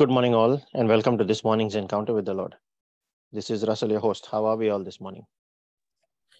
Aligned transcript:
Good 0.00 0.08
morning, 0.08 0.34
all, 0.34 0.62
and 0.72 0.88
welcome 0.88 1.18
to 1.18 1.24
this 1.24 1.44
morning's 1.44 1.74
encounter 1.74 2.14
with 2.14 2.24
the 2.24 2.32
Lord. 2.32 2.54
This 3.32 3.50
is 3.50 3.66
Russell, 3.68 3.90
your 3.90 4.00
host. 4.00 4.28
How 4.32 4.46
are 4.46 4.56
we 4.56 4.70
all 4.70 4.82
this 4.82 4.98
morning? 4.98 5.24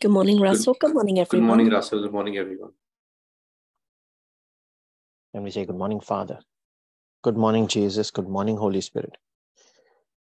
Good 0.00 0.12
morning, 0.12 0.40
Russell. 0.40 0.72
Good, 0.80 0.94
morning, 0.94 1.18
everyone. 1.18 1.46
Good 1.46 1.46
morning, 1.46 1.70
Russell. 1.70 2.00
Good 2.00 2.12
morning, 2.14 2.38
everyone. 2.38 2.70
And 5.34 5.44
we 5.44 5.50
say, 5.50 5.66
Good 5.66 5.76
morning, 5.76 6.00
Father. 6.00 6.38
Good 7.22 7.36
morning, 7.36 7.68
Jesus. 7.68 8.10
Good 8.10 8.30
morning, 8.30 8.56
Holy 8.56 8.80
Spirit. 8.80 9.18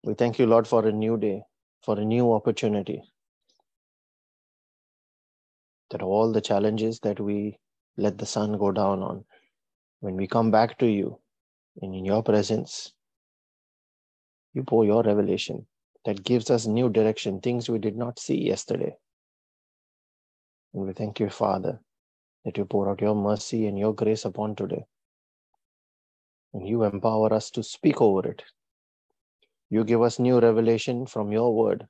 We 0.04 0.12
thank 0.12 0.38
you, 0.38 0.44
Lord, 0.44 0.68
for 0.68 0.86
a 0.86 0.92
new 0.92 1.16
day, 1.16 1.44
for 1.82 1.98
a 1.98 2.04
new 2.04 2.34
opportunity. 2.34 3.00
That 5.92 6.02
all 6.02 6.30
the 6.30 6.42
challenges 6.42 7.00
that 7.04 7.18
we 7.18 7.58
let 7.96 8.18
the 8.18 8.26
sun 8.26 8.58
go 8.58 8.70
down 8.70 9.02
on, 9.02 9.24
when 10.00 10.16
we 10.16 10.26
come 10.26 10.50
back 10.50 10.78
to 10.80 10.86
you 10.86 11.20
and 11.80 11.94
in 11.94 12.04
your 12.04 12.22
presence, 12.22 12.92
you 14.54 14.62
pour 14.64 14.84
your 14.84 15.02
revelation 15.02 15.66
that 16.04 16.24
gives 16.24 16.50
us 16.50 16.66
new 16.66 16.88
direction, 16.88 17.40
things 17.40 17.68
we 17.68 17.78
did 17.78 17.96
not 17.96 18.18
see 18.18 18.46
yesterday. 18.46 18.96
And 20.72 20.86
we 20.86 20.92
thank 20.92 21.20
you, 21.20 21.28
Father, 21.28 21.80
that 22.44 22.56
you 22.56 22.64
pour 22.64 22.88
out 22.88 23.00
your 23.00 23.14
mercy 23.14 23.66
and 23.66 23.78
your 23.78 23.94
grace 23.94 24.24
upon 24.24 24.56
today. 24.56 24.84
And 26.54 26.66
you 26.66 26.84
empower 26.84 27.32
us 27.32 27.50
to 27.52 27.62
speak 27.62 28.00
over 28.00 28.28
it. 28.28 28.42
You 29.68 29.84
give 29.84 30.02
us 30.02 30.18
new 30.18 30.40
revelation 30.40 31.06
from 31.06 31.30
your 31.30 31.54
word, 31.54 31.86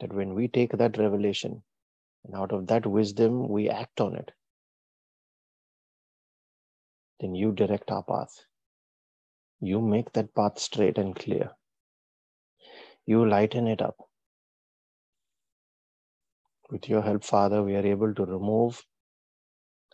that 0.00 0.12
when 0.12 0.34
we 0.34 0.46
take 0.46 0.72
that 0.72 0.98
revelation 0.98 1.62
and 2.24 2.34
out 2.34 2.52
of 2.52 2.66
that 2.68 2.86
wisdom 2.86 3.48
we 3.48 3.68
act 3.68 4.00
on 4.00 4.14
it, 4.14 4.30
then 7.18 7.34
you 7.34 7.50
direct 7.52 7.90
our 7.90 8.02
path. 8.02 8.44
You 9.60 9.80
make 9.80 10.12
that 10.12 10.34
path 10.34 10.58
straight 10.58 10.98
and 10.98 11.14
clear. 11.14 11.50
You 13.06 13.26
lighten 13.26 13.66
it 13.66 13.80
up. 13.80 13.96
With 16.70 16.88
your 16.88 17.02
help, 17.02 17.24
Father, 17.24 17.62
we 17.62 17.76
are 17.76 17.86
able 17.86 18.12
to 18.14 18.24
remove 18.24 18.84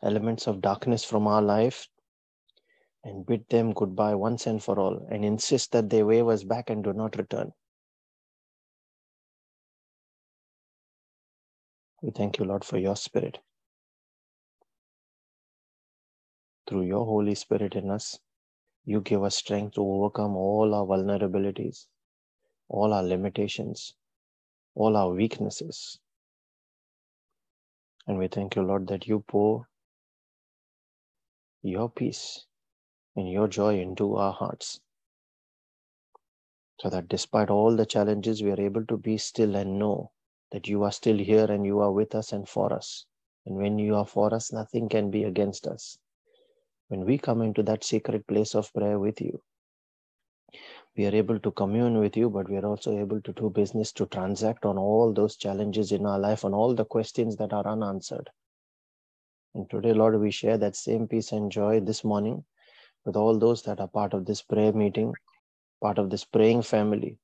elements 0.03 0.47
of 0.47 0.61
darkness 0.61 1.05
from 1.05 1.27
our 1.27 1.43
life 1.43 1.87
and 3.05 3.27
bid 3.27 3.49
them 3.49 3.73
goodbye 3.73 4.15
once 4.15 4.47
and 4.47 4.63
for 4.63 4.79
all 4.79 5.07
and 5.11 5.25
insist 5.25 5.73
that 5.73 5.91
they 5.91 6.03
wave 6.03 6.29
us 6.29 6.45
back 6.45 6.71
and 6.71 6.83
do 6.83 6.93
not 6.93 7.17
return. 7.17 7.53
We 12.01 12.11
thank 12.11 12.39
you, 12.39 12.45
Lord, 12.45 12.65
for 12.65 12.79
your 12.79 12.97
spirit. 12.97 13.39
Through 16.69 16.87
your 16.87 17.05
Holy 17.05 17.35
Spirit 17.35 17.75
in 17.75 17.91
us, 17.91 18.19
you 18.85 19.01
give 19.01 19.23
us 19.23 19.37
strength 19.37 19.75
to 19.75 19.83
overcome 19.83 20.37
all 20.37 20.75
our 20.75 20.85
vulnerabilities, 20.85 21.87
all 22.69 22.93
our 22.93 23.03
limitations, 23.03 23.95
all 24.75 24.97
our 24.97 25.13
weaknesses. 25.13 25.99
And 28.07 28.19
we 28.19 28.29
thank 28.29 28.57
you, 28.57 28.63
Lord, 28.63 28.89
that 28.89 29.07
you 29.07 29.21
pour 29.21 29.69
your 31.63 31.89
peace 31.89 32.47
and 33.15 33.31
your 33.31 33.47
joy 33.47 33.79
into 33.79 34.17
our 34.17 34.33
hearts. 34.33 34.81
So 36.81 36.91
that 36.91 37.09
despite 37.09 37.51
all 37.51 37.77
the 37.77 37.87
challenges, 37.87 38.43
we 38.43 38.51
are 38.51 38.61
able 38.61 38.85
to 38.87 38.97
be 38.97 39.19
still 39.19 39.55
and 39.55 39.79
know 39.79 40.11
that 40.51 40.67
you 40.67 40.83
are 40.83 40.91
still 40.91 41.17
here 41.17 41.45
and 41.45 41.65
you 41.65 41.79
are 41.81 41.93
with 41.93 42.15
us 42.17 42.33
and 42.33 42.49
for 42.49 42.73
us. 42.73 43.07
And 43.47 43.57
when 43.57 43.79
you 43.79 43.95
are 43.95 44.07
for 44.07 44.35
us, 44.35 44.53
nothing 44.53 44.89
can 44.89 45.11
be 45.11 45.23
against 45.23 45.69
us. 45.69 45.99
When 46.93 47.07
we 47.07 47.17
come 47.17 47.41
into 47.41 47.63
that 47.63 47.85
secret 47.85 48.27
place 48.27 48.55
of 48.55 48.71
prayer 48.75 48.99
with 48.99 49.19
you, 49.23 49.41
we 50.95 51.07
are 51.07 51.15
able 51.15 51.39
to 51.39 51.51
commune 51.51 51.97
with 51.97 52.19
you, 52.19 52.29
but 52.29 52.51
we 52.51 52.59
are 52.59 52.67
also 52.67 52.99
able 52.99 53.19
to 53.23 53.33
do 53.33 53.49
business 53.49 53.93
to 53.93 54.05
transact 54.05 54.67
on 54.67 54.77
all 54.77 55.11
those 55.11 55.37
challenges 55.37 55.91
in 55.91 56.05
our 56.05 56.19
life, 56.19 56.45
on 56.45 56.53
all 56.53 56.75
the 56.75 56.85
questions 56.85 57.37
that 57.37 57.55
are 57.55 57.67
unanswered. 57.67 58.29
And 59.55 59.71
today, 59.71 59.95
Lord, 59.95 60.21
we 60.21 60.31
share 60.31 60.59
that 60.59 60.77
same 60.77 61.09
peace 61.09 61.33
and 61.33 61.51
joy 61.51 61.81
this 61.81 62.05
morning 62.05 62.45
with 63.07 63.17
all 63.17 63.39
those 63.39 63.63
that 63.63 63.81
are 63.81 63.89
part 63.89 64.13
of 64.13 64.27
this 64.27 64.43
prayer 64.43 64.75
meeting, 64.75 65.15
part 65.81 65.97
of 65.97 66.11
this 66.11 66.27
praying 66.27 66.61
family, 66.61 67.17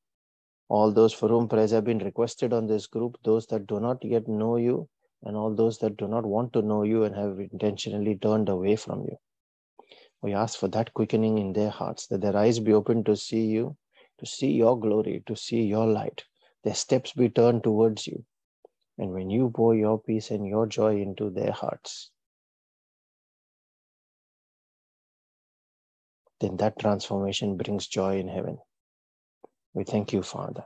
all 0.70 0.92
those 0.92 1.12
for 1.12 1.28
whom 1.28 1.46
prayers 1.46 1.72
have 1.72 1.84
been 1.84 1.98
requested 1.98 2.54
on 2.54 2.66
this 2.68 2.86
group, 2.86 3.18
those 3.22 3.46
that 3.48 3.66
do 3.66 3.80
not 3.80 4.02
yet 4.02 4.28
know 4.28 4.56
you, 4.56 4.88
and 5.24 5.36
all 5.36 5.54
those 5.54 5.76
that 5.80 5.98
do 5.98 6.08
not 6.08 6.24
want 6.24 6.54
to 6.54 6.62
know 6.62 6.84
you 6.84 7.04
and 7.04 7.14
have 7.14 7.38
intentionally 7.38 8.16
turned 8.16 8.48
away 8.48 8.74
from 8.74 9.02
you. 9.02 9.18
We 10.22 10.34
ask 10.34 10.58
for 10.58 10.68
that 10.68 10.94
quickening 10.94 11.38
in 11.38 11.52
their 11.52 11.70
hearts, 11.70 12.06
that 12.08 12.20
their 12.20 12.36
eyes 12.36 12.58
be 12.58 12.72
open 12.72 13.04
to 13.04 13.16
see 13.16 13.46
you, 13.46 13.76
to 14.18 14.26
see 14.26 14.50
your 14.50 14.78
glory, 14.78 15.22
to 15.26 15.36
see 15.36 15.62
your 15.62 15.86
light, 15.86 16.24
their 16.64 16.74
steps 16.74 17.12
be 17.12 17.28
turned 17.28 17.62
towards 17.62 18.06
you. 18.06 18.24
And 18.98 19.12
when 19.12 19.30
you 19.30 19.50
pour 19.50 19.76
your 19.76 20.00
peace 20.00 20.30
and 20.30 20.46
your 20.46 20.66
joy 20.66 21.00
into 21.00 21.30
their 21.30 21.52
hearts, 21.52 22.10
then 26.40 26.56
that 26.56 26.78
transformation 26.78 27.56
brings 27.56 27.86
joy 27.86 28.18
in 28.18 28.28
heaven. 28.28 28.58
We 29.72 29.84
thank 29.84 30.12
you, 30.12 30.22
Father. 30.22 30.64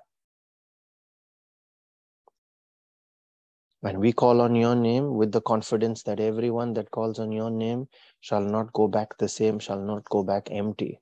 When 3.83 3.99
we 3.99 4.13
call 4.13 4.41
on 4.41 4.55
your 4.55 4.77
name 4.77 5.17
with 5.17 5.33
the 5.33 5.41
confidence 5.41 6.05
that 6.05 6.21
everyone 6.21 6.73
that 6.75 6.93
calls 6.93 7.19
on 7.19 7.33
your 7.33 7.51
name 7.51 7.89
shall 8.21 8.41
not 8.41 8.73
go 8.73 8.87
back 8.87 9.19
the 9.19 9.29
same, 9.29 9.59
shall 9.59 9.81
not 9.81 10.05
go 10.05 10.23
back 10.23 10.49
empty. 10.53 11.01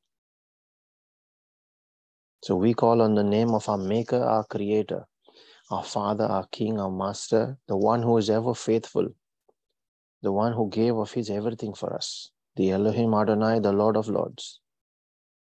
So 2.42 2.56
we 2.56 2.72
call 2.72 3.02
on 3.02 3.14
the 3.14 3.22
name 3.22 3.50
of 3.50 3.68
our 3.68 3.76
Maker, 3.76 4.22
our 4.24 4.44
Creator, 4.44 5.06
our 5.70 5.84
Father, 5.84 6.24
our 6.24 6.46
King, 6.46 6.80
our 6.80 6.90
Master, 6.90 7.58
the 7.68 7.76
one 7.76 8.02
who 8.02 8.16
is 8.16 8.30
ever 8.30 8.54
faithful, 8.54 9.08
the 10.22 10.32
one 10.32 10.54
who 10.54 10.70
gave 10.70 10.96
of 10.96 11.12
His 11.12 11.28
everything 11.28 11.74
for 11.74 11.94
us, 11.94 12.30
the 12.56 12.70
Elohim 12.70 13.12
Adonai, 13.12 13.58
the 13.58 13.74
Lord 13.74 13.98
of 13.98 14.08
Lords, 14.08 14.58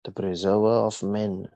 the 0.03 0.11
preserver 0.11 0.85
of 0.85 1.01
men, 1.01 1.47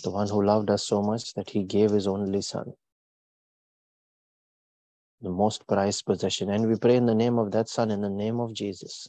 the 0.00 0.10
one 0.10 0.28
who 0.28 0.44
loved 0.44 0.70
us 0.70 0.84
so 0.84 1.02
much 1.02 1.34
that 1.34 1.50
he 1.50 1.62
gave 1.62 1.90
his 1.90 2.06
only 2.06 2.42
son, 2.42 2.72
the 5.20 5.30
most 5.30 5.66
prized 5.66 6.04
possession. 6.06 6.50
And 6.50 6.68
we 6.68 6.76
pray 6.76 6.96
in 6.96 7.06
the 7.06 7.14
name 7.14 7.38
of 7.38 7.52
that 7.52 7.68
son, 7.68 7.90
in 7.90 8.00
the 8.00 8.10
name 8.10 8.40
of 8.40 8.54
Jesus. 8.54 9.08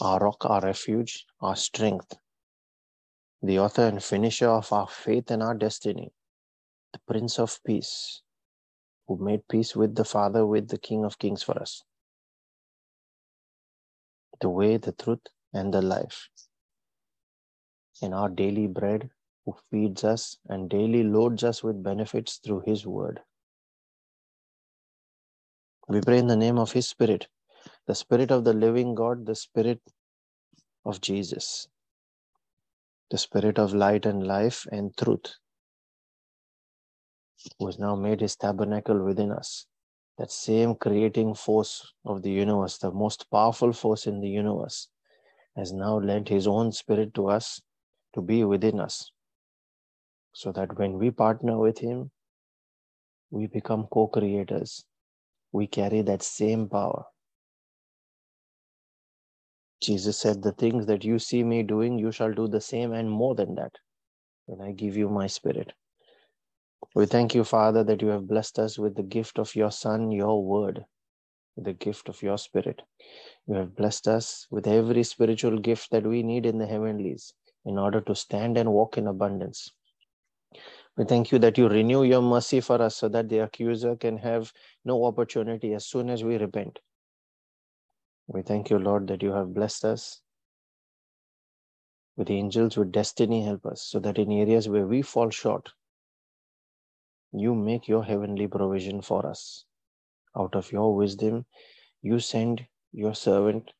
Our 0.00 0.18
rock, 0.18 0.44
our 0.44 0.60
refuge, 0.60 1.24
our 1.40 1.56
strength, 1.56 2.14
the 3.42 3.60
author 3.60 3.86
and 3.86 4.02
finisher 4.02 4.48
of 4.48 4.72
our 4.72 4.88
faith 4.88 5.30
and 5.30 5.42
our 5.42 5.54
destiny, 5.54 6.12
the 6.92 7.00
Prince 7.06 7.38
of 7.38 7.58
Peace, 7.64 8.22
who 9.06 9.18
made 9.18 9.46
peace 9.48 9.76
with 9.76 9.94
the 9.94 10.04
Father, 10.04 10.44
with 10.44 10.68
the 10.68 10.78
King 10.78 11.04
of 11.04 11.18
Kings 11.18 11.42
for 11.42 11.60
us. 11.60 11.82
The 14.40 14.48
way, 14.48 14.76
the 14.78 14.92
truth, 14.92 15.20
and 15.52 15.72
the 15.72 15.80
life 15.80 16.28
in 18.02 18.12
our 18.12 18.28
daily 18.28 18.66
bread, 18.66 19.10
who 19.44 19.54
feeds 19.70 20.04
us 20.04 20.38
and 20.48 20.70
daily 20.70 21.02
loads 21.02 21.44
us 21.44 21.62
with 21.62 21.82
benefits 21.82 22.38
through 22.38 22.62
His 22.66 22.86
word. 22.86 23.20
We 25.88 26.00
pray 26.00 26.18
in 26.18 26.26
the 26.26 26.36
name 26.36 26.58
of 26.58 26.72
His 26.72 26.88
Spirit, 26.88 27.28
the 27.86 27.94
Spirit 27.94 28.30
of 28.30 28.44
the 28.44 28.54
living 28.54 28.94
God, 28.94 29.26
the 29.26 29.34
Spirit 29.34 29.80
of 30.84 31.00
Jesus, 31.00 31.68
the 33.10 33.18
Spirit 33.18 33.58
of 33.58 33.74
light 33.74 34.06
and 34.06 34.26
life 34.26 34.66
and 34.72 34.96
truth, 34.96 35.34
who 37.58 37.66
has 37.66 37.78
now 37.78 37.94
made 37.94 38.20
His 38.20 38.36
tabernacle 38.36 39.04
within 39.04 39.30
us. 39.30 39.66
That 40.16 40.30
same 40.30 40.76
creating 40.76 41.34
force 41.34 41.92
of 42.04 42.22
the 42.22 42.30
universe, 42.30 42.78
the 42.78 42.92
most 42.92 43.30
powerful 43.30 43.72
force 43.72 44.06
in 44.06 44.20
the 44.20 44.28
universe, 44.28 44.88
has 45.56 45.72
now 45.72 45.98
lent 45.98 46.28
His 46.28 46.46
own 46.46 46.72
Spirit 46.72 47.12
to 47.14 47.28
us 47.28 47.60
to 48.14 48.22
be 48.22 48.44
within 48.44 48.80
us 48.80 49.10
so 50.32 50.52
that 50.52 50.78
when 50.78 50.98
we 50.98 51.10
partner 51.10 51.58
with 51.58 51.78
Him, 51.78 52.10
we 53.30 53.46
become 53.46 53.86
co 53.92 54.08
creators. 54.08 54.84
We 55.52 55.66
carry 55.66 56.02
that 56.02 56.22
same 56.22 56.68
power. 56.68 57.04
Jesus 59.82 60.18
said, 60.18 60.42
The 60.42 60.52
things 60.52 60.86
that 60.86 61.04
you 61.04 61.18
see 61.18 61.44
me 61.44 61.62
doing, 61.62 61.98
you 61.98 62.12
shall 62.12 62.32
do 62.32 62.48
the 62.48 62.60
same 62.60 62.92
and 62.92 63.10
more 63.10 63.34
than 63.34 63.54
that 63.56 63.72
when 64.46 64.66
I 64.66 64.72
give 64.72 64.96
you 64.96 65.08
my 65.08 65.26
spirit. 65.26 65.72
We 66.94 67.06
thank 67.06 67.34
you, 67.34 67.44
Father, 67.44 67.84
that 67.84 68.02
you 68.02 68.08
have 68.08 68.28
blessed 68.28 68.58
us 68.58 68.78
with 68.78 68.96
the 68.96 69.02
gift 69.02 69.38
of 69.38 69.54
your 69.54 69.70
Son, 69.70 70.10
your 70.12 70.44
word, 70.44 70.84
the 71.56 71.72
gift 71.72 72.08
of 72.08 72.22
your 72.22 72.38
spirit. 72.38 72.82
You 73.46 73.54
have 73.54 73.76
blessed 73.76 74.08
us 74.08 74.46
with 74.50 74.66
every 74.66 75.02
spiritual 75.04 75.58
gift 75.58 75.90
that 75.90 76.06
we 76.06 76.22
need 76.22 76.46
in 76.46 76.58
the 76.58 76.66
heavenlies 76.66 77.32
in 77.64 77.78
order 77.78 78.00
to 78.02 78.14
stand 78.14 78.58
and 78.58 78.72
walk 78.72 78.98
in 78.98 79.06
abundance. 79.06 79.72
We 80.96 81.04
thank 81.04 81.32
you 81.32 81.38
that 81.40 81.58
you 81.58 81.68
renew 81.68 82.04
your 82.04 82.22
mercy 82.22 82.60
for 82.60 82.80
us 82.80 82.96
so 82.96 83.08
that 83.08 83.28
the 83.28 83.38
accuser 83.40 83.96
can 83.96 84.16
have 84.18 84.52
no 84.84 85.04
opportunity 85.04 85.74
as 85.74 85.86
soon 85.86 86.08
as 86.08 86.22
we 86.22 86.36
repent. 86.36 86.78
We 88.28 88.42
thank 88.42 88.70
you, 88.70 88.78
Lord, 88.78 89.08
that 89.08 89.22
you 89.22 89.32
have 89.32 89.54
blessed 89.54 89.84
us 89.84 90.20
with 92.16 92.30
angels 92.30 92.76
with 92.76 92.92
destiny. 92.92 93.44
Help 93.44 93.66
us 93.66 93.82
so 93.82 93.98
that 94.00 94.18
in 94.18 94.30
areas 94.30 94.68
where 94.68 94.86
we 94.86 95.02
fall 95.02 95.30
short, 95.30 95.70
you 97.32 97.54
make 97.54 97.88
your 97.88 98.04
heavenly 98.04 98.46
provision 98.46 99.02
for 99.02 99.26
us. 99.26 99.64
Out 100.36 100.54
of 100.54 100.70
your 100.70 100.94
wisdom, 100.94 101.44
you 102.02 102.20
send 102.20 102.66
your 102.92 103.14
servant 103.14 103.72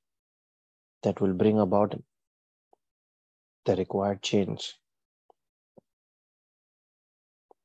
that 1.03 1.21
will 1.21 1.35
bring 1.35 1.61
about 1.61 1.95
the 3.65 3.77
required 3.77 4.23
change 4.23 4.75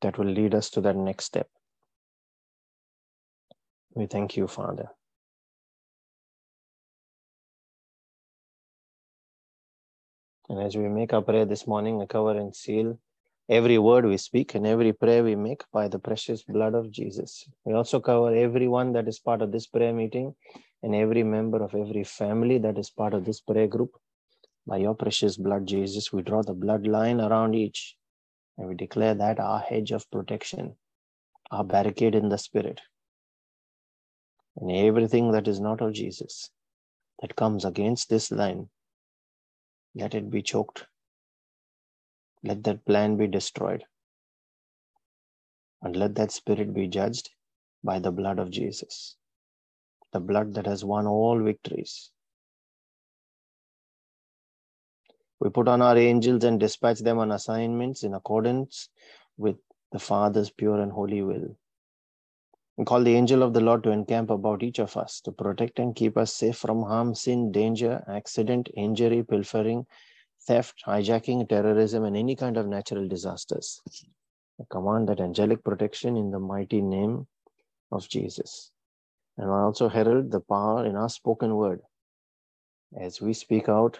that 0.02 0.18
will 0.18 0.28
lead 0.28 0.56
us 0.56 0.70
to 0.72 0.82
that 0.82 0.96
next 0.96 1.26
step. 1.26 1.48
We 3.96 4.06
thank 4.06 4.38
you, 4.38 4.48
Father. 4.48 4.90
And 10.50 10.60
as 10.60 10.76
we 10.76 10.88
make 10.88 11.14
our 11.14 11.22
prayer 11.22 11.46
this 11.46 11.68
morning, 11.68 12.02
I 12.02 12.06
cover 12.06 12.38
and 12.38 12.56
seal 12.56 12.98
every 13.50 13.78
word 13.78 14.06
we 14.06 14.18
speak 14.18 14.56
and 14.56 14.66
every 14.66 14.94
prayer 14.94 15.24
we 15.24 15.36
make 15.36 15.64
by 15.72 15.88
the 15.88 16.00
precious 16.00 16.44
blood 16.44 16.74
of 16.76 16.92
Jesus. 16.92 17.48
We 17.66 17.74
also 17.74 18.00
cover 18.00 18.34
everyone 18.34 18.94
that 18.94 19.08
is 19.08 19.20
part 19.20 19.42
of 19.42 19.52
this 19.52 19.68
prayer 19.68 19.94
meeting 19.94 20.36
and 20.82 20.96
every 20.96 21.24
member 21.24 21.62
of 21.64 21.76
every 21.76 22.04
family 22.04 22.58
that 22.60 22.78
is 22.78 22.90
part 22.90 23.14
of 23.14 23.26
this 23.26 23.42
prayer 23.42 23.68
group. 23.68 23.92
By 24.70 24.78
your 24.78 24.94
precious 24.94 25.36
blood, 25.36 25.66
Jesus, 25.66 26.14
we 26.14 26.22
draw 26.22 26.44
the 26.44 26.54
bloodline 26.54 27.28
around 27.28 27.56
each 27.56 27.96
and 28.56 28.68
we 28.68 28.76
declare 28.76 29.16
that 29.16 29.40
our 29.40 29.60
hedge 29.60 29.90
of 29.92 30.08
protection, 30.12 30.76
our 31.50 31.64
barricade 31.64 32.14
in 32.14 32.30
the 32.30 32.38
spirit, 32.38 32.80
and 34.58 34.72
everything 34.72 35.32
that 35.32 35.48
is 35.48 35.60
not 35.60 35.82
of 35.82 35.94
Jesus 35.94 36.52
that 37.20 37.36
comes 37.36 37.66
against 37.66 38.10
this 38.10 38.30
line, 38.30 38.70
let 39.96 40.14
it 40.14 40.30
be 40.30 40.44
choked. 40.44 40.86
Let 42.44 42.64
that 42.66 42.86
plan 42.86 43.18
be 43.18 43.26
destroyed. 43.26 43.84
And 45.82 45.96
let 45.96 46.14
that 46.14 46.32
spirit 46.32 46.76
be 46.76 46.88
judged 46.88 47.32
by 47.84 47.98
the 47.98 48.12
blood 48.12 48.38
of 48.38 48.52
Jesus, 48.52 49.16
the 50.14 50.20
blood 50.20 50.54
that 50.54 50.68
has 50.68 50.86
won 50.86 51.08
all 51.08 51.42
victories. 51.42 52.12
We 55.40 55.50
put 55.50 55.68
on 55.68 55.82
our 55.82 55.98
angels 55.98 56.44
and 56.44 56.60
dispatch 56.60 57.00
them 57.00 57.20
on 57.20 57.32
assignments 57.32 58.04
in 58.04 58.14
accordance 58.14 58.90
with 59.38 59.56
the 59.92 60.00
Father's 60.00 60.50
pure 60.50 60.82
and 60.82 60.92
holy 60.92 61.22
will. 61.22 61.56
We 62.78 62.86
call 62.86 63.04
the 63.04 63.16
angel 63.16 63.44
of 63.44 63.54
the 63.54 63.62
Lord 63.62 63.84
to 63.84 63.92
encamp 63.92 64.30
about 64.30 64.64
each 64.64 64.80
of 64.80 64.96
us 64.96 65.22
to 65.22 65.32
protect 65.32 65.80
and 65.80 65.96
keep 65.96 66.18
us 66.18 66.34
safe 66.34 66.58
from 66.58 66.84
harm, 66.84 67.16
sin, 67.16 67.52
danger, 67.52 68.04
accident, 68.08 68.70
injury, 68.76 69.24
pilfering, 69.24 69.86
theft, 70.48 70.84
hijacking, 70.86 71.48
terrorism, 71.50 72.04
and 72.06 72.16
any 72.16 72.36
kind 72.36 72.58
of 72.58 72.68
natural 72.68 73.08
disasters. 73.08 73.82
I 74.60 74.64
command 74.70 75.10
that 75.10 75.20
angelic 75.20 75.64
protection 75.64 76.18
in 76.18 76.32
the 76.32 76.40
mighty 76.40 76.82
name 76.82 77.28
of 77.92 78.08
Jesus. 78.08 78.72
And 79.38 79.50
I 79.50 79.60
also 79.62 79.90
herald 79.90 80.32
the 80.32 80.42
power 80.42 80.86
in 80.86 80.96
our 80.96 81.10
spoken 81.10 81.56
word 81.56 81.82
as 82.98 83.22
we 83.22 83.34
speak 83.34 83.70
out 83.70 84.00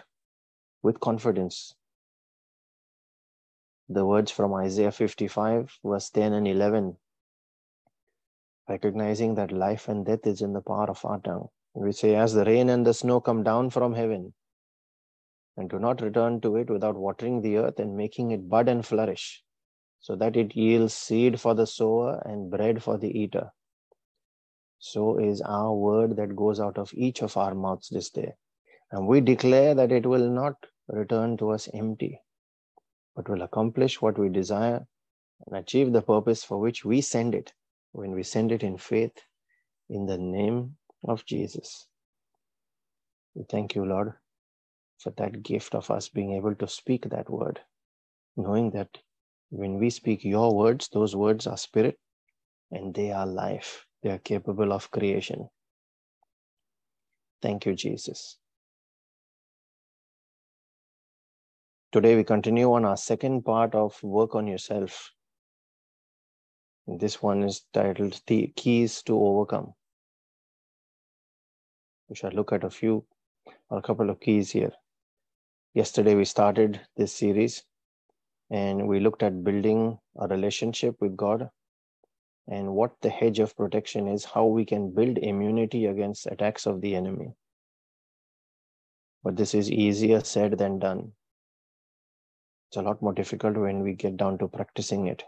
with 0.82 1.00
confidence. 1.00 1.74
The 3.88 4.06
words 4.06 4.30
from 4.30 4.54
Isaiah 4.54 4.92
55, 4.92 5.78
verse 5.84 6.10
10 6.10 6.32
and 6.32 6.46
11, 6.46 6.96
recognizing 8.68 9.34
that 9.34 9.52
life 9.52 9.88
and 9.88 10.06
death 10.06 10.26
is 10.26 10.42
in 10.42 10.52
the 10.52 10.62
power 10.62 10.88
of 10.88 11.04
our 11.04 11.18
tongue. 11.20 11.48
We 11.74 11.92
say, 11.92 12.14
As 12.14 12.34
the 12.34 12.44
rain 12.44 12.68
and 12.68 12.86
the 12.86 12.94
snow 12.94 13.20
come 13.20 13.42
down 13.42 13.70
from 13.70 13.94
heaven, 13.94 14.34
and 15.56 15.68
do 15.68 15.78
not 15.78 16.00
return 16.00 16.40
to 16.40 16.56
it 16.56 16.70
without 16.70 16.96
watering 16.96 17.42
the 17.42 17.56
earth 17.56 17.78
and 17.78 17.96
making 17.96 18.30
it 18.30 18.48
bud 18.48 18.68
and 18.68 18.86
flourish, 18.86 19.42
so 20.00 20.16
that 20.16 20.36
it 20.36 20.56
yields 20.56 20.94
seed 20.94 21.40
for 21.40 21.54
the 21.54 21.66
sower 21.66 22.22
and 22.24 22.50
bread 22.50 22.82
for 22.82 22.96
the 22.96 23.10
eater. 23.10 23.50
So 24.78 25.18
is 25.18 25.42
our 25.42 25.74
word 25.74 26.16
that 26.16 26.34
goes 26.34 26.58
out 26.58 26.78
of 26.78 26.94
each 26.94 27.22
of 27.22 27.36
our 27.36 27.54
mouths 27.54 27.90
this 27.90 28.08
day. 28.08 28.34
And 28.92 29.06
we 29.06 29.20
declare 29.20 29.74
that 29.74 29.92
it 29.92 30.06
will 30.06 30.28
not 30.28 30.54
return 30.88 31.36
to 31.38 31.50
us 31.50 31.68
empty, 31.72 32.20
but 33.14 33.28
will 33.28 33.42
accomplish 33.42 34.02
what 34.02 34.18
we 34.18 34.28
desire 34.28 34.86
and 35.46 35.56
achieve 35.56 35.92
the 35.92 36.02
purpose 36.02 36.42
for 36.42 36.58
which 36.58 36.84
we 36.84 37.00
send 37.00 37.34
it 37.34 37.52
when 37.92 38.12
we 38.12 38.22
send 38.22 38.52
it 38.52 38.62
in 38.62 38.76
faith 38.76 39.16
in 39.88 40.06
the 40.06 40.18
name 40.18 40.76
of 41.04 41.24
Jesus. 41.24 41.86
We 43.34 43.44
thank 43.48 43.74
you, 43.74 43.84
Lord, 43.84 44.14
for 44.98 45.10
that 45.16 45.42
gift 45.42 45.74
of 45.74 45.90
us 45.90 46.08
being 46.08 46.34
able 46.34 46.54
to 46.56 46.68
speak 46.68 47.08
that 47.08 47.30
word, 47.30 47.60
knowing 48.36 48.70
that 48.72 48.98
when 49.50 49.78
we 49.78 49.90
speak 49.90 50.24
your 50.24 50.54
words, 50.54 50.88
those 50.92 51.16
words 51.16 51.46
are 51.46 51.56
spirit 51.56 51.98
and 52.70 52.94
they 52.94 53.12
are 53.12 53.26
life. 53.26 53.86
They 54.02 54.10
are 54.10 54.18
capable 54.18 54.72
of 54.72 54.90
creation. 54.90 55.48
Thank 57.42 57.66
you, 57.66 57.74
Jesus. 57.74 58.38
Today, 61.92 62.14
we 62.14 62.22
continue 62.22 62.72
on 62.72 62.84
our 62.84 62.96
second 62.96 63.42
part 63.42 63.74
of 63.74 64.00
Work 64.04 64.36
on 64.36 64.46
Yourself. 64.46 65.10
This 66.86 67.20
one 67.20 67.42
is 67.42 67.64
titled 67.74 68.20
The 68.28 68.52
Keys 68.54 69.02
to 69.06 69.20
Overcome. 69.20 69.74
We 72.08 72.14
shall 72.14 72.30
look 72.30 72.52
at 72.52 72.62
a 72.62 72.70
few 72.70 73.04
or 73.70 73.78
a 73.78 73.82
couple 73.82 74.08
of 74.08 74.20
keys 74.20 74.52
here. 74.52 74.70
Yesterday, 75.74 76.14
we 76.14 76.24
started 76.24 76.80
this 76.96 77.12
series 77.12 77.64
and 78.50 78.86
we 78.86 79.00
looked 79.00 79.24
at 79.24 79.42
building 79.42 79.98
a 80.16 80.28
relationship 80.28 80.94
with 81.00 81.16
God 81.16 81.50
and 82.46 82.72
what 82.72 82.92
the 83.00 83.10
hedge 83.10 83.40
of 83.40 83.56
protection 83.56 84.06
is, 84.06 84.24
how 84.24 84.44
we 84.44 84.64
can 84.64 84.94
build 84.94 85.18
immunity 85.18 85.86
against 85.86 86.28
attacks 86.28 86.66
of 86.66 86.82
the 86.82 86.94
enemy. 86.94 87.32
But 89.24 89.34
this 89.34 89.54
is 89.54 89.68
easier 89.68 90.20
said 90.20 90.56
than 90.56 90.78
done. 90.78 91.14
It's 92.70 92.76
a 92.76 92.82
lot 92.82 93.02
more 93.02 93.12
difficult 93.12 93.56
when 93.56 93.82
we 93.82 93.94
get 93.94 94.16
down 94.16 94.38
to 94.38 94.46
practicing 94.46 95.08
it. 95.08 95.24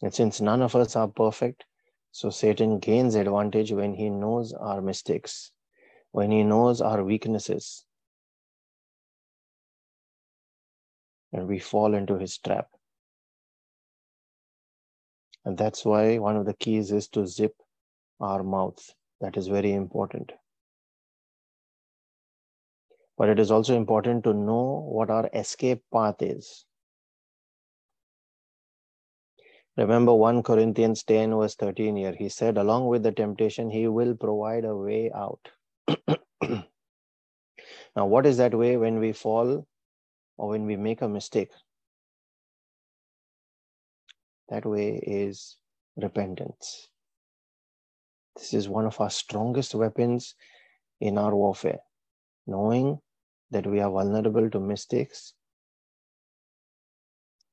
And 0.00 0.14
since 0.14 0.40
none 0.40 0.62
of 0.62 0.74
us 0.74 0.96
are 0.96 1.06
perfect, 1.06 1.66
so 2.12 2.30
Satan 2.30 2.78
gains 2.78 3.14
advantage 3.14 3.70
when 3.70 3.92
he 3.92 4.08
knows 4.08 4.54
our 4.54 4.80
mistakes, 4.80 5.50
when 6.12 6.30
he 6.30 6.44
knows 6.44 6.80
our 6.80 7.04
weaknesses, 7.04 7.84
and 11.30 11.46
we 11.46 11.58
fall 11.58 11.92
into 11.92 12.16
his 12.16 12.38
trap. 12.38 12.68
And 15.44 15.58
that's 15.58 15.84
why 15.84 16.16
one 16.16 16.36
of 16.36 16.46
the 16.46 16.54
keys 16.54 16.90
is 16.90 17.06
to 17.08 17.26
zip 17.26 17.54
our 18.18 18.42
mouth. 18.42 18.94
That 19.20 19.36
is 19.36 19.48
very 19.48 19.74
important. 19.74 20.32
But 23.16 23.28
it 23.28 23.38
is 23.38 23.50
also 23.50 23.76
important 23.76 24.24
to 24.24 24.34
know 24.34 24.84
what 24.88 25.10
our 25.10 25.30
escape 25.32 25.82
path 25.92 26.16
is. 26.20 26.64
Remember 29.76 30.14
1 30.14 30.42
Corinthians 30.44 31.02
10, 31.02 31.30
verse 31.30 31.56
13 31.56 31.96
here. 31.96 32.14
He 32.16 32.28
said, 32.28 32.58
along 32.58 32.86
with 32.86 33.02
the 33.02 33.10
temptation, 33.10 33.70
he 33.70 33.88
will 33.88 34.14
provide 34.14 34.64
a 34.64 34.76
way 34.76 35.10
out. 35.12 35.40
now, 37.96 38.06
what 38.06 38.24
is 38.24 38.36
that 38.36 38.54
way 38.54 38.76
when 38.76 39.00
we 39.00 39.12
fall 39.12 39.66
or 40.36 40.48
when 40.48 40.64
we 40.66 40.76
make 40.76 41.02
a 41.02 41.08
mistake? 41.08 41.50
That 44.48 44.64
way 44.64 45.00
is 45.04 45.56
repentance. 45.96 46.88
This 48.36 48.54
is 48.54 48.68
one 48.68 48.86
of 48.86 49.00
our 49.00 49.10
strongest 49.10 49.74
weapons 49.74 50.34
in 51.00 51.18
our 51.18 51.34
warfare, 51.34 51.80
knowing 52.46 52.98
that 53.50 53.66
we 53.66 53.80
are 53.80 53.90
vulnerable 53.90 54.50
to 54.50 54.60
mistakes 54.60 55.34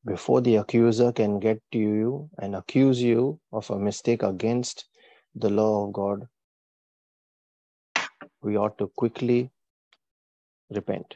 before 0.06 0.42
the 0.42 0.56
accuser 0.56 1.12
can 1.12 1.40
get 1.40 1.62
to 1.72 1.78
you 1.78 2.30
and 2.40 2.56
accuse 2.56 3.02
you 3.02 3.40
of 3.52 3.70
a 3.70 3.78
mistake 3.78 4.24
against 4.24 4.86
the 5.36 5.50
law 5.50 5.86
of 5.86 5.94
God, 5.94 6.28
we 8.42 8.58
ought 8.58 8.78
to 8.80 8.92
quickly 8.96 9.52
repent. 10.72 11.16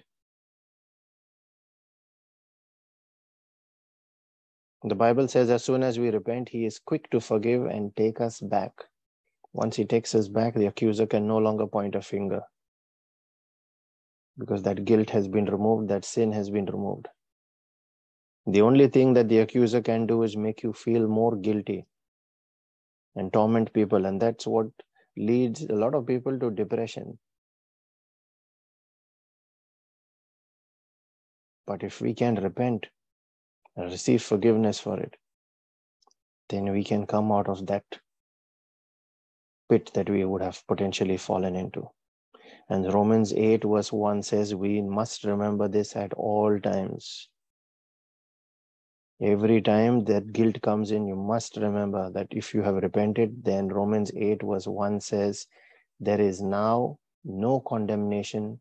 The 4.84 4.94
Bible 4.94 5.28
says, 5.28 5.50
as 5.50 5.64
soon 5.64 5.82
as 5.82 5.98
we 5.98 6.12
repent, 6.12 6.50
He 6.50 6.66
is 6.66 6.78
quick 6.78 7.10
to 7.10 7.20
forgive 7.20 7.66
and 7.66 7.96
take 7.96 8.22
us 8.22 8.40
back. 8.40 8.72
Once 9.52 9.76
He 9.76 9.86
takes 9.86 10.14
us 10.14 10.28
back, 10.28 10.54
the 10.54 10.68
accuser 10.68 11.08
can 11.08 11.28
no 11.28 11.40
longer 11.40 11.66
point 11.66 11.96
a 11.96 12.04
finger 12.04 12.42
because 14.38 14.64
that 14.64 14.86
guilt 14.86 15.10
has 15.12 15.28
been 15.28 15.46
removed, 15.46 15.90
that 15.90 16.06
sin 16.06 16.32
has 16.32 16.50
been 16.50 16.66
removed. 16.66 17.08
The 18.48 18.62
only 18.62 18.88
thing 18.88 19.14
that 19.14 19.28
the 19.30 19.40
accuser 19.40 19.82
can 19.82 20.06
do 20.06 20.24
is 20.24 20.38
make 20.38 20.62
you 20.62 20.74
feel 20.74 21.08
more 21.08 21.36
guilty 21.36 21.86
and 23.16 23.32
torment 23.34 23.74
people. 23.74 24.06
And 24.06 24.22
that's 24.22 24.46
what 24.46 24.68
leads 25.18 25.64
a 25.64 25.74
lot 25.74 25.96
of 25.96 26.06
people 26.06 26.38
to 26.40 26.52
depression. 26.52 27.18
But 31.66 31.84
if 31.84 32.02
we 32.02 32.14
can 32.14 32.36
repent 32.36 32.86
and 33.76 33.92
receive 33.92 34.22
forgiveness 34.22 34.80
for 34.80 35.00
it, 35.00 35.16
then 36.50 36.72
we 36.72 36.84
can 36.84 37.08
come 37.08 37.32
out 37.32 37.50
of 37.50 37.66
that 37.66 37.84
pit 39.70 39.90
that 39.96 40.10
we 40.10 40.24
would 40.24 40.44
have 40.44 40.62
potentially 40.68 41.18
fallen 41.18 41.56
into. 41.56 41.90
And 42.68 42.92
Romans 42.92 43.32
8, 43.32 43.64
verse 43.64 43.94
1 43.94 44.24
says, 44.24 44.56
We 44.56 44.82
must 44.82 45.24
remember 45.24 45.68
this 45.68 45.96
at 45.96 46.14
all 46.14 46.60
times. 46.60 47.30
Every 49.22 49.62
time 49.62 50.04
that 50.06 50.34
guilt 50.34 50.62
comes 50.62 50.92
in, 50.92 51.08
you 51.08 51.16
must 51.16 51.58
remember 51.58 52.10
that 52.12 52.28
if 52.32 52.54
you 52.54 52.64
have 52.64 52.76
repented, 52.76 53.44
then 53.44 53.68
Romans 53.68 54.12
8, 54.16 54.42
verse 54.44 54.68
1 54.68 55.00
says, 55.00 55.48
There 56.00 56.20
is 56.20 56.42
now 56.42 56.98
no 57.24 57.60
condemnation 57.60 58.60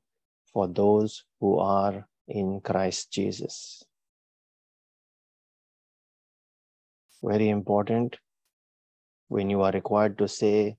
for 0.53 0.69
those 0.69 1.25
who 1.41 1.59
are 1.59 2.07
in 2.29 2.61
Christ 2.61 3.11
Jesus. 3.11 3.83
Very 7.23 7.49
important 7.49 8.19
when 9.29 9.49
you 9.49 9.63
are 9.63 9.73
required 9.73 10.19
to 10.19 10.29
say, 10.29 10.77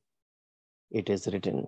It 0.91 1.09
is 1.09 1.27
written. 1.27 1.67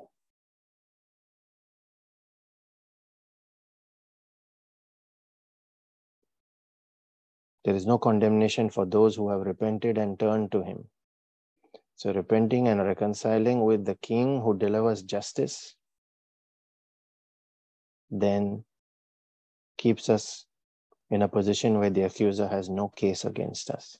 There 7.67 7.75
is 7.75 7.85
no 7.85 7.97
condemnation 7.97 8.69
for 8.69 8.85
those 8.85 9.17
who 9.17 9.29
have 9.29 9.41
repented 9.41 9.97
and 9.97 10.17
turned 10.17 10.53
to 10.53 10.63
Him. 10.63 10.87
So, 11.97 12.13
repenting 12.13 12.69
and 12.69 12.81
reconciling 12.81 13.65
with 13.65 13.83
the 13.83 13.95
King 13.95 14.39
who 14.39 14.57
delivers 14.57 15.03
justice 15.03 15.75
then 18.09 18.63
keeps 19.77 20.07
us 20.07 20.45
in 21.09 21.21
a 21.21 21.27
position 21.27 21.77
where 21.77 21.89
the 21.89 22.03
accuser 22.03 22.47
has 22.47 22.69
no 22.69 22.87
case 22.87 23.25
against 23.25 23.69
us. 23.69 23.97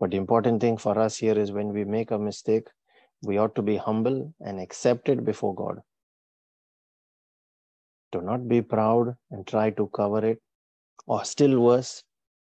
But 0.00 0.12
the 0.12 0.16
important 0.16 0.62
thing 0.62 0.78
for 0.78 0.98
us 0.98 1.18
here 1.18 1.38
is 1.38 1.52
when 1.52 1.74
we 1.74 1.84
make 1.84 2.10
a 2.10 2.18
mistake, 2.18 2.68
we 3.22 3.36
ought 3.36 3.54
to 3.56 3.60
be 3.60 3.76
humble 3.76 4.32
and 4.40 4.60
accept 4.60 5.10
it 5.10 5.26
before 5.26 5.54
God. 5.54 5.82
Do 8.12 8.20
not 8.22 8.48
be 8.48 8.62
proud 8.62 9.16
and 9.30 9.46
try 9.46 9.70
to 9.70 9.88
cover 9.88 10.24
it, 10.24 10.40
or 11.06 11.24
still 11.24 11.60
worse, 11.60 12.02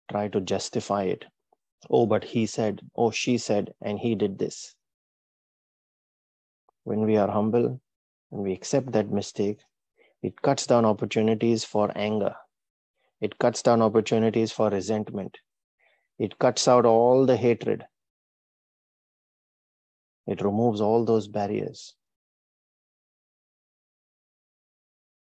try 0.09 0.27
to 0.27 0.41
justify 0.41 1.03
it. 1.03 1.25
Oh, 1.89 2.05
but 2.05 2.23
he 2.23 2.45
said, 2.45 2.81
oh, 2.95 3.11
she 3.11 3.37
said, 3.37 3.73
and 3.81 3.99
he 3.99 4.15
did 4.15 4.37
this. 4.37 4.75
When 6.83 7.01
we 7.05 7.17
are 7.17 7.29
humble 7.29 7.81
and 8.31 8.41
we 8.41 8.53
accept 8.53 8.91
that 8.91 9.11
mistake, 9.11 9.59
it 10.21 10.41
cuts 10.41 10.67
down 10.67 10.85
opportunities 10.85 11.63
for 11.63 11.91
anger. 11.95 12.35
It 13.21 13.39
cuts 13.39 13.61
down 13.61 13.81
opportunities 13.81 14.51
for 14.51 14.69
resentment. 14.69 15.37
It 16.19 16.37
cuts 16.39 16.67
out 16.67 16.85
all 16.85 17.25
the 17.25 17.37
hatred. 17.37 17.85
It 20.27 20.41
removes 20.41 20.81
all 20.81 21.05
those 21.05 21.27
barriers. 21.27 21.95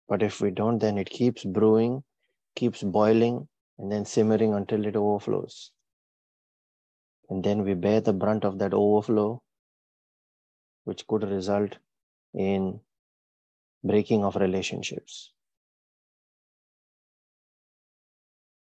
But 0.09 0.23
if 0.23 0.41
we 0.41 0.51
don't, 0.51 0.79
then 0.79 0.99
it 0.99 1.11
keeps 1.11 1.45
brewing, 1.45 2.05
keeps 2.55 2.83
boiling, 2.83 3.49
and 3.79 3.91
then 3.91 4.05
simmering 4.05 4.55
until 4.55 4.87
it 4.87 4.97
overflows. 4.97 5.73
And 7.29 7.43
then 7.45 7.65
we 7.65 7.75
bear 7.75 8.01
the 8.01 8.13
brunt 8.13 8.45
of 8.45 8.59
that 8.59 8.75
overflow, 8.75 9.43
which 10.85 11.07
could 11.07 11.23
result 11.25 11.79
in 12.35 12.81
breaking 13.83 14.25
of 14.25 14.37
relationships. 14.37 15.33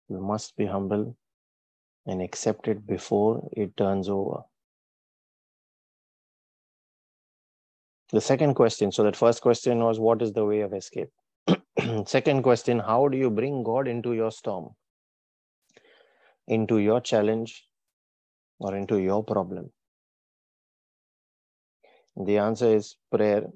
We 0.07 0.19
must 0.19 0.55
be 0.55 0.65
humble 0.67 1.17
and 2.05 2.21
accept 2.21 2.67
it 2.67 2.85
before 2.85 3.49
it 3.53 3.75
turns 3.77 4.09
over. 4.09 4.43
The 8.15 8.21
second 8.21 8.53
question 8.53 8.93
so, 8.93 9.03
that 9.03 9.17
first 9.17 9.41
question 9.41 9.79
was 9.83 9.99
what 9.99 10.21
is 10.21 10.31
the 10.31 10.45
way 10.45 10.61
of 10.61 10.73
escape? 10.73 11.09
second 12.05 12.43
question 12.43 12.79
how 12.79 13.09
do 13.09 13.17
you 13.17 13.29
bring 13.29 13.61
God 13.61 13.89
into 13.89 14.13
your 14.13 14.31
storm, 14.31 14.69
into 16.47 16.77
your 16.77 17.01
challenge, 17.01 17.67
or 18.57 18.73
into 18.77 18.99
your 18.99 19.21
problem? 19.21 19.69
The 22.15 22.37
answer 22.37 22.73
is 22.73 22.95
prayer, 23.11 23.47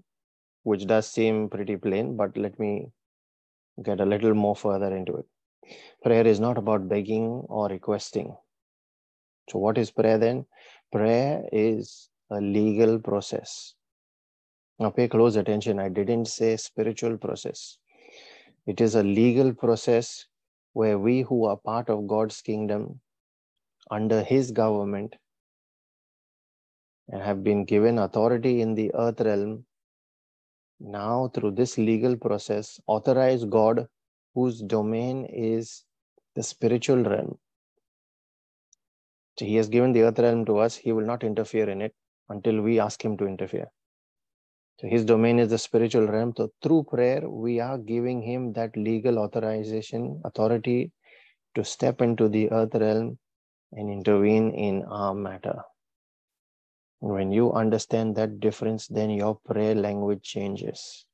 which 0.63 0.86
does 0.88 1.08
seem 1.08 1.48
pretty 1.48 1.78
plain, 1.78 2.18
but 2.18 2.36
let 2.36 2.60
me 2.60 2.88
get 3.82 4.01
a 4.01 4.06
little 4.06 4.34
more 4.34 4.58
further 4.58 4.94
into 4.94 5.16
it. 5.16 5.25
Prayer 6.04 6.28
is 6.28 6.42
not 6.42 6.58
about 6.58 6.89
begging 6.89 7.28
or 7.48 7.70
requesting. 7.70 8.36
So, 9.50 9.60
what 9.60 9.78
is 9.78 9.89
prayer 9.89 10.18
then? 10.18 10.48
Prayer 10.92 11.46
is 11.54 12.10
a 12.30 12.42
legal 12.42 13.00
process. 13.00 13.75
Now, 14.79 14.89
pay 14.89 15.09
close 15.09 15.36
attention. 15.36 15.77
I 15.77 15.89
didn't 15.89 16.27
say 16.27 16.55
spiritual 16.55 17.17
process. 17.17 17.77
It 18.65 18.79
is 18.79 18.95
a 18.95 19.03
legal 19.03 19.53
process 19.53 20.25
where 20.74 20.98
we 20.98 21.21
who 21.21 21.45
are 21.45 21.57
part 21.57 21.89
of 21.89 22.07
God's 22.07 22.41
kingdom, 22.41 23.01
under 23.91 24.24
His 24.24 24.51
government, 24.51 25.15
and 27.09 27.21
have 27.21 27.43
been 27.43 27.65
given 27.65 27.98
authority 27.98 28.62
in 28.62 28.75
the 28.75 28.91
earth 28.93 29.19
realm, 29.19 29.65
now 30.79 31.29
through 31.33 31.51
this 31.51 31.77
legal 31.77 32.15
process, 32.15 32.79
authorize 32.88 33.43
God, 33.43 33.88
whose 34.33 34.62
domain 34.62 35.25
is 35.25 35.83
the 36.36 36.43
spiritual 36.43 37.03
realm. 37.03 37.38
So 39.38 39.45
he 39.45 39.55
has 39.55 39.67
given 39.69 39.91
the 39.91 40.03
earth 40.03 40.19
realm 40.19 40.45
to 40.45 40.57
us. 40.59 40.75
He 40.75 40.91
will 40.91 41.05
not 41.05 41.24
interfere 41.24 41.69
in 41.69 41.81
it 41.81 41.95
until 42.29 42.62
we 42.62 42.79
ask 42.79 43.03
him 43.03 43.17
to 43.17 43.25
interfere. 43.25 43.67
So 44.79 44.88
his 44.88 45.03
domain 45.03 45.39
is 45.39 45.50
the 45.50 45.57
spiritual 45.57 46.07
realm. 46.07 46.33
So 46.38 46.51
through 46.63 46.83
prayer, 46.83 47.29
we 47.29 47.59
are 47.59 47.77
giving 47.77 48.21
him 48.21 48.53
that 48.53 48.77
legal 48.77 49.19
authorization, 49.19 50.21
authority 50.24 50.93
to 51.55 51.65
step 51.65 52.01
into 52.01 52.29
the 52.29 52.50
earth 52.50 52.75
realm 52.75 53.19
and 53.74 53.89
intervene 53.89 54.51
in 54.51 54.83
our 54.86 55.13
matter. 55.13 55.63
When 57.01 57.33
you 57.33 57.51
understand 57.51 58.15
that 58.15 58.39
difference, 58.39 58.88
then 58.88 59.09
your 59.09 59.36
prayer 59.45 59.75
language 59.75 60.24
changes. 60.24 61.05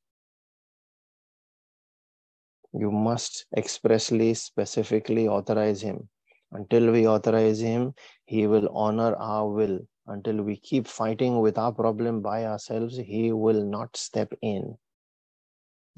You 2.72 2.92
must 2.92 3.46
expressly, 3.56 4.34
specifically 4.34 5.26
authorize 5.26 5.80
him. 5.80 6.08
Until 6.52 6.92
we 6.92 7.08
authorize 7.08 7.58
him, 7.58 7.94
he 8.26 8.46
will 8.46 8.68
honor 8.72 9.16
our 9.16 9.48
will 9.48 9.80
until 10.06 10.42
we 10.42 10.56
keep 10.56 10.86
fighting 10.86 11.40
with 11.40 11.58
our 11.58 11.72
problem 11.72 12.20
by 12.22 12.44
ourselves, 12.44 12.96
he 12.96 13.32
will 13.32 13.64
not 13.64 13.96
step 13.96 14.32
in. 14.42 14.76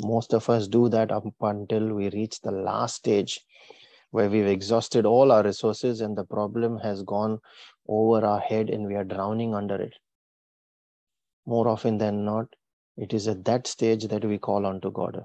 Most 0.01 0.33
of 0.33 0.49
us 0.49 0.69
do 0.69 0.89
that 0.91 1.11
up 1.11 1.25
until 1.41 1.95
we 1.95 2.09
reach 2.11 2.41
the 2.41 2.53
last 2.53 2.97
stage 2.97 3.45
where 4.11 4.31
we've 4.31 4.47
exhausted 4.47 5.05
all 5.05 5.33
our 5.33 5.43
resources 5.43 6.01
and 6.01 6.17
the 6.17 6.25
problem 6.25 6.79
has 6.79 7.03
gone 7.03 7.39
over 7.89 8.25
our 8.25 8.41
head 8.41 8.71
and 8.71 8.87
we 8.87 8.95
are 8.95 9.05
drowning 9.05 9.55
under 9.55 9.77
it. 9.77 9.95
More 11.47 11.69
often 11.69 11.99
than 11.99 12.25
not, 12.25 12.47
it 12.97 13.13
is 13.13 13.29
at 13.29 13.45
that 13.45 13.67
stage 13.67 14.05
that 14.09 14.25
we 14.25 14.39
call 14.39 14.67
on 14.67 14.81
to 14.81 14.91
God. 14.91 15.25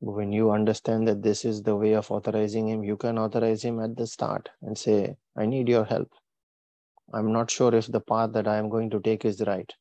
When 0.00 0.32
you 0.32 0.52
understand 0.52 1.08
that 1.08 1.22
this 1.22 1.44
is 1.44 1.62
the 1.62 1.74
way 1.74 1.94
of 1.94 2.10
authorizing 2.10 2.68
Him, 2.68 2.84
you 2.84 2.96
can 2.96 3.18
authorize 3.18 3.64
Him 3.64 3.80
at 3.80 3.96
the 3.96 4.06
start 4.06 4.48
and 4.62 4.78
say, 4.78 5.16
I 5.36 5.46
need 5.46 5.68
your 5.68 5.84
help. 5.84 6.10
I'm 7.12 7.32
not 7.32 7.50
sure 7.50 7.74
if 7.74 7.86
the 7.86 8.00
path 8.00 8.32
that 8.32 8.46
I 8.46 8.56
am 8.58 8.68
going 8.68 8.90
to 8.90 9.00
take 9.00 9.24
is 9.24 9.42
right. 9.46 9.72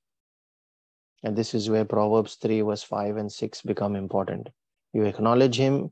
And 1.24 1.36
this 1.36 1.54
is 1.54 1.70
where 1.70 1.84
Proverbs 1.84 2.36
3, 2.36 2.62
verse 2.62 2.84
5 2.84 3.18
and 3.18 3.32
6 3.32 3.62
become 3.64 3.96
important. 3.96 4.48
You 4.94 5.04
acknowledge 5.04 5.58
Him 5.58 5.92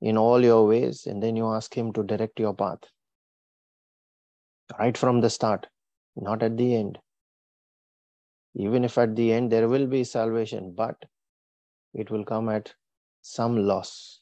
in 0.00 0.16
all 0.16 0.42
your 0.42 0.66
ways, 0.66 1.06
and 1.06 1.22
then 1.22 1.34
you 1.34 1.46
ask 1.46 1.74
Him 1.76 1.92
to 1.94 2.02
direct 2.04 2.38
your 2.38 2.54
path. 2.54 2.78
Right 4.78 4.96
from 4.96 5.20
the 5.20 5.30
start, 5.30 5.66
not 6.14 6.42
at 6.42 6.56
the 6.56 6.76
end. 6.76 6.98
Even 8.54 8.84
if 8.84 8.98
at 8.98 9.16
the 9.16 9.32
end 9.32 9.50
there 9.50 9.68
will 9.68 9.86
be 9.86 10.04
salvation, 10.04 10.74
but 10.76 10.96
it 11.94 12.10
will 12.10 12.24
come 12.24 12.48
at 12.48 12.72
some 13.22 13.56
loss. 13.56 14.20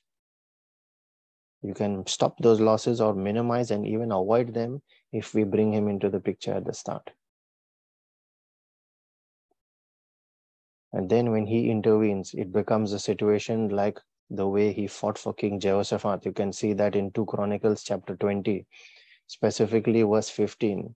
You 1.62 1.74
can 1.74 2.06
stop 2.06 2.38
those 2.38 2.60
losses 2.60 3.00
or 3.00 3.14
minimize 3.14 3.70
and 3.70 3.86
even 3.86 4.12
avoid 4.12 4.54
them 4.54 4.82
if 5.16 5.34
we 5.34 5.44
bring 5.44 5.72
him 5.72 5.88
into 5.88 6.10
the 6.10 6.20
picture 6.20 6.52
at 6.52 6.64
the 6.64 6.74
start. 6.74 7.10
And 10.92 11.10
then 11.10 11.30
when 11.30 11.46
he 11.46 11.70
intervenes, 11.70 12.34
it 12.34 12.52
becomes 12.52 12.92
a 12.92 12.98
situation 12.98 13.68
like 13.68 13.98
the 14.30 14.46
way 14.46 14.72
he 14.72 14.86
fought 14.86 15.18
for 15.18 15.32
King 15.34 15.60
Jehoshaphat. 15.60 16.24
You 16.24 16.32
can 16.32 16.52
see 16.52 16.72
that 16.74 16.96
in 16.96 17.10
2 17.12 17.26
Chronicles 17.26 17.82
chapter 17.82 18.16
20, 18.16 18.66
specifically 19.26 20.02
verse 20.02 20.30
15, 20.30 20.94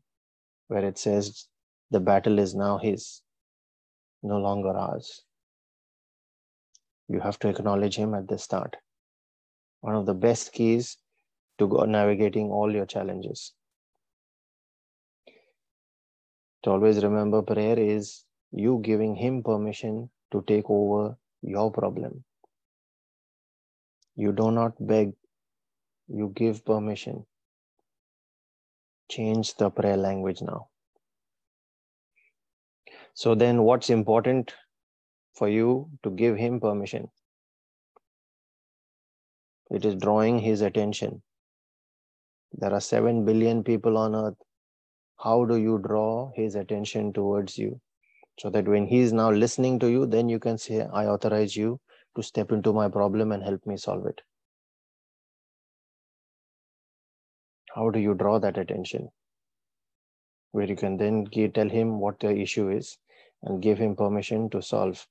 where 0.68 0.84
it 0.84 0.98
says, 0.98 1.46
The 1.90 2.00
battle 2.00 2.38
is 2.38 2.54
now 2.54 2.78
his, 2.78 3.22
no 4.22 4.38
longer 4.38 4.76
ours. 4.76 5.22
You 7.08 7.20
have 7.20 7.38
to 7.40 7.48
acknowledge 7.48 7.96
him 7.96 8.14
at 8.14 8.28
the 8.28 8.38
start. 8.38 8.76
One 9.80 9.96
of 9.96 10.06
the 10.06 10.14
best 10.14 10.52
keys 10.52 10.96
to 11.58 11.66
go 11.66 11.84
navigating 11.84 12.50
all 12.50 12.72
your 12.72 12.86
challenges. 12.86 13.52
To 16.62 16.70
always 16.70 17.02
remember, 17.02 17.42
prayer 17.42 17.78
is 17.78 18.24
you 18.52 18.80
giving 18.82 19.14
him 19.14 19.42
permission 19.42 20.10
to 20.32 20.42
take 20.46 20.68
over 20.68 21.16
your 21.42 21.70
problem. 21.72 22.24
You 24.16 24.32
do 24.32 24.50
not 24.50 24.74
beg, 24.78 25.12
you 26.08 26.32
give 26.34 26.64
permission. 26.64 27.24
Change 29.10 29.54
the 29.56 29.70
prayer 29.70 29.96
language 29.96 30.42
now. 30.42 30.68
So, 33.14 33.34
then 33.34 33.62
what's 33.62 33.90
important 33.90 34.54
for 35.34 35.48
you 35.48 35.90
to 36.02 36.10
give 36.10 36.36
him 36.36 36.60
permission? 36.60 37.08
It 39.70 39.84
is 39.84 39.94
drawing 39.94 40.38
his 40.38 40.60
attention. 40.60 41.22
There 42.52 42.72
are 42.72 42.80
7 42.80 43.24
billion 43.24 43.62
people 43.62 43.96
on 43.96 44.14
earth. 44.14 44.36
How 45.22 45.44
do 45.44 45.56
you 45.56 45.78
draw 45.78 46.30
his 46.34 46.54
attention 46.54 47.12
towards 47.12 47.58
you? 47.58 47.78
So 48.38 48.48
that 48.50 48.66
when 48.66 48.86
he 48.86 49.00
is 49.00 49.12
now 49.12 49.30
listening 49.30 49.78
to 49.80 49.90
you, 49.90 50.06
then 50.06 50.30
you 50.30 50.38
can 50.38 50.56
say, 50.56 50.80
I 50.80 51.08
authorize 51.08 51.54
you 51.54 51.78
to 52.16 52.22
step 52.22 52.52
into 52.52 52.72
my 52.72 52.88
problem 52.88 53.30
and 53.30 53.42
help 53.42 53.66
me 53.66 53.76
solve 53.76 54.06
it. 54.06 54.22
How 57.74 57.90
do 57.90 57.98
you 57.98 58.14
draw 58.14 58.38
that 58.38 58.56
attention? 58.56 59.10
Where 60.52 60.64
you 60.64 60.74
can 60.74 60.96
then 60.96 61.26
tell 61.26 61.68
him 61.68 62.00
what 62.00 62.18
the 62.18 62.34
issue 62.34 62.70
is 62.70 62.96
and 63.42 63.60
give 63.60 63.76
him 63.76 63.96
permission 63.96 64.48
to 64.50 64.62
solve. 64.62 65.06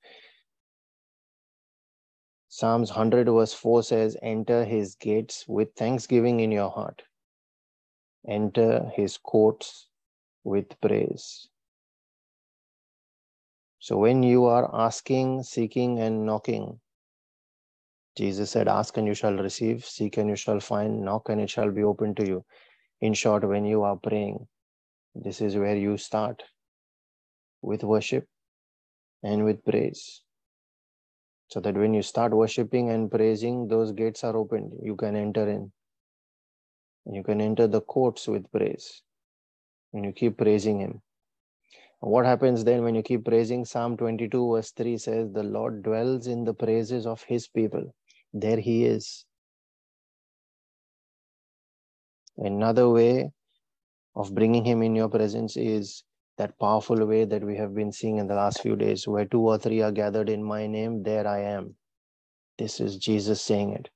Psalms 2.48 2.90
100 2.90 3.28
verse 3.28 3.54
4 3.54 3.84
says, 3.84 4.18
Enter 4.24 4.66
his 4.66 4.96
gates 4.96 5.46
with 5.48 5.76
thanksgiving 5.76 6.40
in 6.40 6.52
your 6.52 6.72
heart. 6.72 7.04
Enter 8.28 8.92
his 8.96 9.18
courts 9.18 9.89
with 10.50 10.82
praise. 10.82 11.48
So 13.80 13.98
when 13.98 14.24
you 14.24 14.46
are 14.46 14.70
asking, 14.74 15.44
seeking, 15.44 16.00
and 16.00 16.26
knocking, 16.26 16.80
Jesus 18.18 18.52
said, 18.52 18.68
Ask 18.68 18.98
and 18.98 19.08
you 19.08 19.14
shall 19.14 19.36
receive, 19.36 19.86
seek 19.86 20.18
and 20.18 20.30
you 20.30 20.36
shall 20.36 20.60
find, 20.60 21.02
knock 21.06 21.30
and 21.30 21.40
it 21.40 21.50
shall 21.50 21.72
be 21.72 21.84
open 21.84 22.16
to 22.16 22.28
you. 22.28 22.44
In 23.00 23.14
short, 23.14 23.48
when 23.48 23.64
you 23.64 23.84
are 23.84 23.96
praying, 23.96 24.48
this 25.16 25.40
is 25.40 25.56
where 25.56 25.78
you 25.78 25.98
start 25.98 26.44
with 27.62 27.84
worship 27.84 28.28
and 29.24 29.46
with 29.46 29.64
praise. 29.64 30.22
So 31.48 31.60
that 31.62 31.76
when 31.76 31.94
you 31.94 32.02
start 32.02 32.34
worshiping 32.34 32.90
and 32.90 33.10
praising, 33.10 33.68
those 33.68 33.92
gates 33.92 34.24
are 34.24 34.36
opened. 34.36 34.74
You 34.84 34.96
can 34.96 35.16
enter 35.16 35.48
in. 35.50 35.72
You 37.12 37.24
can 37.24 37.42
enter 37.42 37.68
the 37.68 37.82
courts 37.82 38.28
with 38.28 38.52
praise. 38.52 39.02
And 39.94 40.06
you 40.06 40.12
keep 40.12 40.38
praising 40.38 40.80
Him. 40.80 41.02
What 42.02 42.26
happens 42.26 42.64
then 42.64 42.84
when 42.84 42.96
you 42.96 43.04
keep 43.04 43.26
praising? 43.26 43.66
Psalm 43.66 43.98
22, 43.98 44.54
verse 44.54 44.72
3 44.72 44.98
says, 44.98 45.34
The 45.34 45.44
Lord 45.44 45.84
dwells 45.84 46.28
in 46.28 46.46
the 46.46 46.54
praises 46.54 47.06
of 47.06 47.22
his 47.24 47.48
people. 47.50 47.94
There 48.34 48.58
he 48.58 48.86
is. 48.86 49.26
Another 52.38 52.88
way 52.90 53.32
of 54.16 54.34
bringing 54.34 54.64
him 54.64 54.82
in 54.82 54.96
your 54.96 55.10
presence 55.10 55.58
is 55.58 56.06
that 56.38 56.58
powerful 56.58 57.06
way 57.06 57.26
that 57.26 57.44
we 57.44 57.58
have 57.58 57.76
been 57.76 57.92
seeing 57.92 58.18
in 58.18 58.28
the 58.28 58.36
last 58.36 58.62
few 58.62 58.78
days, 58.78 59.06
where 59.06 59.26
two 59.26 59.42
or 59.42 59.58
three 59.58 59.82
are 59.82 59.92
gathered 59.92 60.30
in 60.30 60.42
my 60.42 60.68
name, 60.68 61.04
there 61.04 61.28
I 61.28 61.42
am. 61.42 61.76
This 62.58 62.80
is 62.80 62.96
Jesus 62.96 63.42
saying 63.42 63.74
it. 63.74 63.90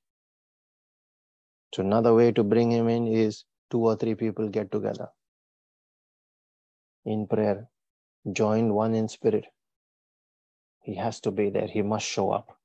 So, 1.74 1.82
another 1.82 2.12
way 2.12 2.32
to 2.32 2.44
bring 2.44 2.70
him 2.70 2.88
in 2.88 3.06
is 3.06 3.44
two 3.70 3.80
or 3.80 3.96
three 3.96 4.14
people 4.14 4.48
get 4.50 4.70
together 4.70 5.08
in 7.04 7.26
prayer 7.26 7.68
joined 8.32 8.74
one 8.74 8.94
in 8.94 9.08
spirit. 9.08 9.46
He 10.82 10.96
has 10.96 11.20
to 11.20 11.30
be 11.30 11.50
there, 11.50 11.66
he 11.66 11.82
must 11.82 12.06
show 12.06 12.30
up. 12.30 12.58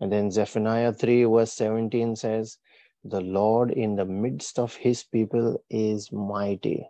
And 0.00 0.12
then 0.12 0.30
Zephaniah 0.30 0.92
3, 0.92 1.24
verse 1.24 1.52
17 1.52 2.16
says, 2.16 2.58
The 3.04 3.20
Lord 3.20 3.70
in 3.70 3.96
the 3.96 4.04
midst 4.04 4.58
of 4.58 4.74
his 4.74 5.04
people 5.04 5.62
is 5.70 6.12
mighty. 6.12 6.88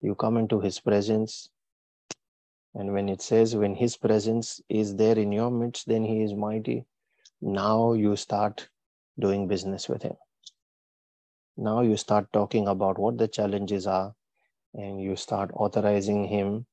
You 0.00 0.14
come 0.14 0.36
into 0.36 0.60
his 0.60 0.80
presence, 0.80 1.48
and 2.74 2.92
when 2.92 3.08
it 3.08 3.22
says, 3.22 3.56
when 3.56 3.74
his 3.74 3.96
presence 3.96 4.60
is 4.68 4.96
there 4.96 5.18
in 5.18 5.32
your 5.32 5.50
midst, 5.50 5.86
then 5.86 6.04
he 6.04 6.22
is 6.22 6.34
mighty. 6.34 6.84
Now 7.40 7.92
you 7.92 8.16
start 8.16 8.68
doing 9.18 9.48
business 9.48 9.88
with 9.88 10.02
him. 10.02 10.16
Now 11.56 11.82
you 11.82 11.96
start 11.96 12.32
talking 12.32 12.66
about 12.66 12.98
what 12.98 13.16
the 13.16 13.28
challenges 13.28 13.86
are, 13.86 14.14
and 14.74 15.00
you 15.00 15.14
start 15.14 15.50
authorizing 15.54 16.24
him 16.24 16.66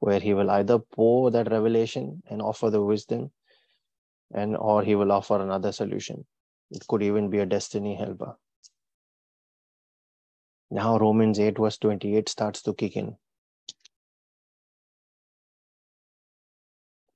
where 0.00 0.20
he 0.20 0.34
will 0.34 0.50
either 0.50 0.78
pour 0.78 1.30
that 1.30 1.50
revelation 1.50 2.22
and 2.28 2.42
offer 2.42 2.68
the 2.68 2.82
wisdom 2.82 3.32
and 4.34 4.56
or 4.56 4.82
he 4.82 4.94
will 4.94 5.12
offer 5.12 5.40
another 5.40 5.72
solution. 5.72 6.26
It 6.70 6.86
could 6.86 7.02
even 7.02 7.30
be 7.30 7.38
a 7.38 7.46
destiny 7.46 7.94
helper. 7.94 8.36
Now 10.70 10.98
romans 10.98 11.38
8 11.38 11.56
verse 11.56 11.78
28 11.78 12.28
starts 12.28 12.60
to 12.62 12.74
kick 12.74 12.96
in. 12.96 13.16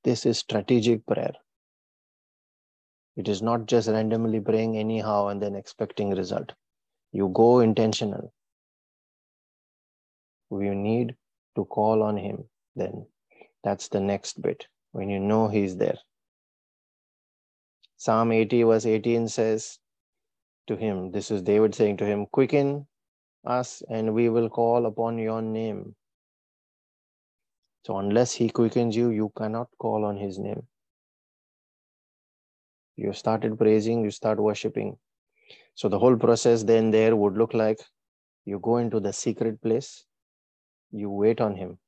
This 0.05 0.24
is 0.24 0.38
strategic 0.38 1.05
prayer. 1.05 1.35
It 3.16 3.29
is 3.29 3.42
not 3.42 3.66
just 3.66 3.88
randomly 3.88 4.40
praying 4.40 4.79
anyhow 4.79 5.27
and 5.27 5.42
then 5.42 5.55
expecting 5.57 6.11
result 6.11 6.53
you 7.12 7.30
go 7.34 7.60
intentional. 7.60 8.32
We 10.50 10.70
need 10.70 11.16
to 11.56 11.64
call 11.64 12.02
on 12.02 12.16
him 12.16 12.44
then. 12.76 13.06
That's 13.64 13.88
the 13.88 14.00
next 14.00 14.40
bit. 14.40 14.66
When 14.92 15.10
you 15.10 15.20
know 15.20 15.48
he's 15.48 15.76
there. 15.76 15.98
Psalm 17.96 18.32
80 18.32 18.62
verse 18.62 18.86
18 18.86 19.28
says 19.28 19.78
to 20.68 20.76
him 20.76 21.10
this 21.10 21.30
is 21.30 21.42
david 21.42 21.74
saying 21.74 21.96
to 21.96 22.06
him 22.06 22.26
quicken 22.26 22.86
us 23.44 23.82
and 23.90 24.14
we 24.14 24.28
will 24.28 24.48
call 24.48 24.86
upon 24.86 25.18
your 25.18 25.42
name. 25.42 25.94
So 27.84 27.98
unless 27.98 28.32
he 28.32 28.50
quickens 28.50 28.94
you 28.94 29.10
you 29.10 29.32
cannot 29.36 29.68
call 29.78 30.04
on 30.04 30.16
his 30.16 30.38
name. 30.38 30.62
You 32.96 33.12
started 33.12 33.58
praising 33.58 34.04
you 34.04 34.10
start 34.10 34.38
worshiping 34.38 34.96
so 35.80 35.88
the 35.88 35.98
whole 36.04 36.16
process 36.26 36.62
then 36.74 36.90
there 36.98 37.14
would 37.22 37.36
look 37.42 37.54
like 37.62 37.82
you 38.52 38.58
go 38.68 38.78
into 38.84 39.00
the 39.06 39.12
secret 39.24 39.60
place 39.66 39.90
you 40.90 41.10
wait 41.10 41.40
on 41.40 41.54
him 41.54 41.78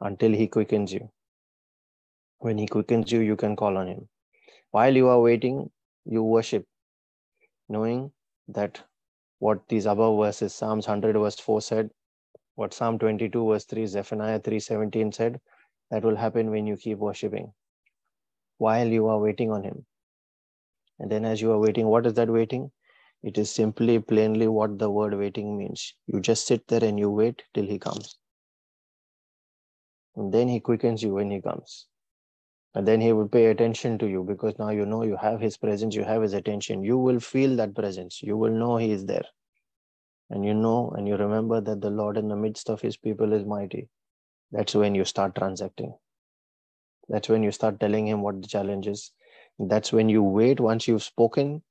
until 0.00 0.32
he 0.32 0.46
quickens 0.48 0.92
you. 0.92 1.08
When 2.38 2.58
he 2.58 2.66
quickens 2.66 3.12
you, 3.12 3.20
you 3.20 3.36
can 3.36 3.54
call 3.56 3.76
on 3.76 3.86
him. 3.86 4.08
While 4.70 4.96
you 4.96 5.08
are 5.08 5.20
waiting, 5.20 5.70
you 6.04 6.22
worship, 6.22 6.66
knowing 7.68 8.10
that 8.48 8.80
what 9.38 9.60
these 9.68 9.86
above 9.86 10.18
verses, 10.18 10.54
Psalms 10.54 10.88
100 10.88 11.16
verse 11.16 11.38
4 11.38 11.60
said, 11.60 11.90
what 12.56 12.74
Psalm 12.74 12.98
22 12.98 13.48
verse 13.48 13.64
3, 13.64 13.86
Zephaniah 13.86 14.40
3:17 14.40 15.14
said, 15.14 15.40
that 15.90 16.02
will 16.02 16.16
happen 16.16 16.50
when 16.50 16.66
you 16.66 16.76
keep 16.76 16.98
worshiping. 16.98 17.52
While 18.58 18.88
you 18.88 19.06
are 19.08 19.18
waiting 19.18 19.50
on 19.50 19.62
him. 19.62 19.84
And 21.02 21.10
then 21.10 21.24
as 21.24 21.42
you 21.42 21.50
are 21.50 21.58
waiting, 21.58 21.86
what 21.88 22.06
is 22.06 22.14
that 22.14 22.30
waiting? 22.30 22.70
It 23.24 23.36
is 23.36 23.50
simply 23.50 23.98
plainly 23.98 24.46
what 24.46 24.78
the 24.78 24.88
word 24.88 25.14
waiting 25.14 25.58
means. 25.58 25.94
You 26.06 26.20
just 26.20 26.46
sit 26.46 26.68
there 26.68 26.84
and 26.84 26.96
you 26.96 27.10
wait 27.10 27.42
till 27.54 27.66
he 27.66 27.80
comes. 27.80 28.16
And 30.14 30.32
then 30.32 30.46
he 30.46 30.60
quickens 30.60 31.02
you 31.02 31.14
when 31.14 31.28
he 31.28 31.40
comes. 31.40 31.86
And 32.76 32.86
then 32.86 33.00
he 33.00 33.12
will 33.12 33.28
pay 33.28 33.46
attention 33.46 33.98
to 33.98 34.06
you 34.06 34.22
because 34.22 34.56
now 34.60 34.70
you 34.70 34.86
know 34.86 35.02
you 35.02 35.16
have 35.16 35.40
his 35.40 35.56
presence, 35.56 35.96
you 35.96 36.04
have 36.04 36.22
his 36.22 36.34
attention. 36.34 36.84
You 36.84 36.98
will 36.98 37.18
feel 37.18 37.56
that 37.56 37.74
presence. 37.74 38.22
You 38.22 38.36
will 38.36 38.52
know 38.52 38.76
he 38.76 38.92
is 38.92 39.04
there. 39.04 39.24
And 40.30 40.44
you 40.44 40.54
know 40.54 40.90
and 40.96 41.08
you 41.08 41.16
remember 41.16 41.60
that 41.60 41.80
the 41.80 41.90
Lord 41.90 42.16
in 42.16 42.28
the 42.28 42.36
midst 42.36 42.70
of 42.70 42.80
his 42.80 42.96
people 42.96 43.32
is 43.32 43.44
mighty. 43.44 43.88
That's 44.52 44.76
when 44.76 44.94
you 44.94 45.04
start 45.04 45.34
transacting. 45.34 45.94
That's 47.08 47.28
when 47.28 47.42
you 47.42 47.50
start 47.50 47.80
telling 47.80 48.06
him 48.06 48.22
what 48.22 48.40
the 48.40 48.46
challenge 48.46 48.86
is. 48.86 49.10
That's 49.58 49.92
when 49.92 50.08
you 50.08 50.22
wait 50.22 50.60
once 50.60 50.88
you've 50.88 51.02
spoken 51.02 51.62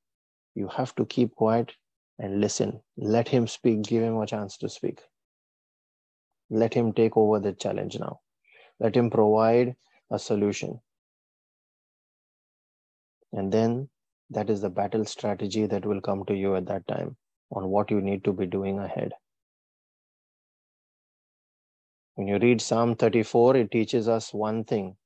you 0.54 0.68
have 0.68 0.94
to 0.96 1.06
keep 1.06 1.34
quiet 1.34 1.72
and 2.18 2.40
listen. 2.40 2.80
Let 2.96 3.28
him 3.28 3.46
speak, 3.46 3.82
give 3.82 4.02
him 4.02 4.18
a 4.18 4.26
chance 4.26 4.56
to 4.58 4.68
speak. 4.68 5.00
Let 6.50 6.74
him 6.74 6.92
take 6.92 7.16
over 7.16 7.40
the 7.40 7.52
challenge 7.52 7.98
now. 7.98 8.20
Let 8.78 8.94
him 8.94 9.10
provide 9.10 9.76
a 10.10 10.18
solution. 10.18 10.80
And 13.32 13.50
then 13.50 13.88
that 14.28 14.50
is 14.50 14.60
the 14.60 14.68
battle 14.68 15.06
strategy 15.06 15.66
that 15.66 15.86
will 15.86 16.00
come 16.00 16.24
to 16.26 16.34
you 16.34 16.54
at 16.56 16.66
that 16.66 16.86
time 16.86 17.16
on 17.50 17.68
what 17.68 17.90
you 17.90 18.00
need 18.00 18.24
to 18.24 18.32
be 18.32 18.46
doing 18.46 18.78
ahead. 18.78 19.12
When 22.14 22.28
you 22.28 22.38
read 22.38 22.60
Psalm 22.60 22.94
34, 22.94 23.56
it 23.56 23.70
teaches 23.70 24.06
us 24.06 24.34
one 24.34 24.64
thing. 24.64 24.96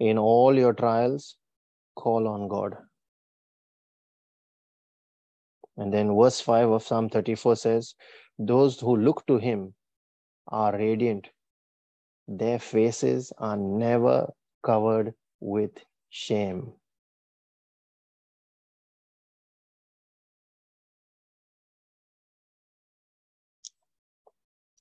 In 0.00 0.18
all 0.18 0.56
your 0.56 0.72
trials, 0.72 1.36
call 1.94 2.28
on 2.28 2.48
God. 2.48 2.76
And 5.76 5.92
then 5.92 6.16
verse 6.16 6.40
5 6.40 6.70
of 6.70 6.82
Psalm 6.82 7.08
34 7.08 7.56
says, 7.56 7.94
Those 8.38 8.78
who 8.80 8.96
look 8.96 9.26
to 9.26 9.38
him 9.38 9.74
are 10.48 10.72
radiant, 10.72 11.28
their 12.28 12.58
faces 12.58 13.32
are 13.38 13.56
never 13.56 14.32
covered 14.62 15.14
with 15.40 15.72
shame. 16.10 16.72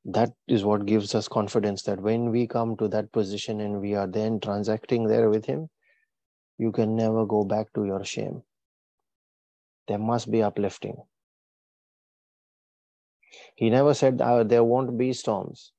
That 0.06 0.34
is 0.48 0.66
what 0.66 0.86
gives 0.86 1.16
us 1.16 1.30
confidence 1.30 1.84
that 1.84 2.02
when 2.02 2.30
we 2.30 2.46
come 2.46 2.76
to 2.78 2.90
that 2.90 3.12
position 3.14 3.62
and 3.62 3.80
we 3.80 3.96
are 3.96 4.08
then 4.08 4.40
transacting 4.42 5.08
there 5.08 5.30
with 5.30 5.46
Him, 5.46 5.70
you 6.58 6.72
can 6.72 6.96
never 6.96 7.26
go 7.26 7.44
back 7.44 7.74
to 7.74 7.86
your 7.86 8.04
shame. 8.04 8.44
There 9.88 9.98
must 9.98 10.32
be 10.32 10.42
uplifting. 10.42 10.98
He 13.56 13.70
never 13.70 13.94
said 13.94 14.22
uh, 14.22 14.44
there 14.44 14.64
won't 14.64 14.98
be 14.98 15.14
storms, 15.14 15.74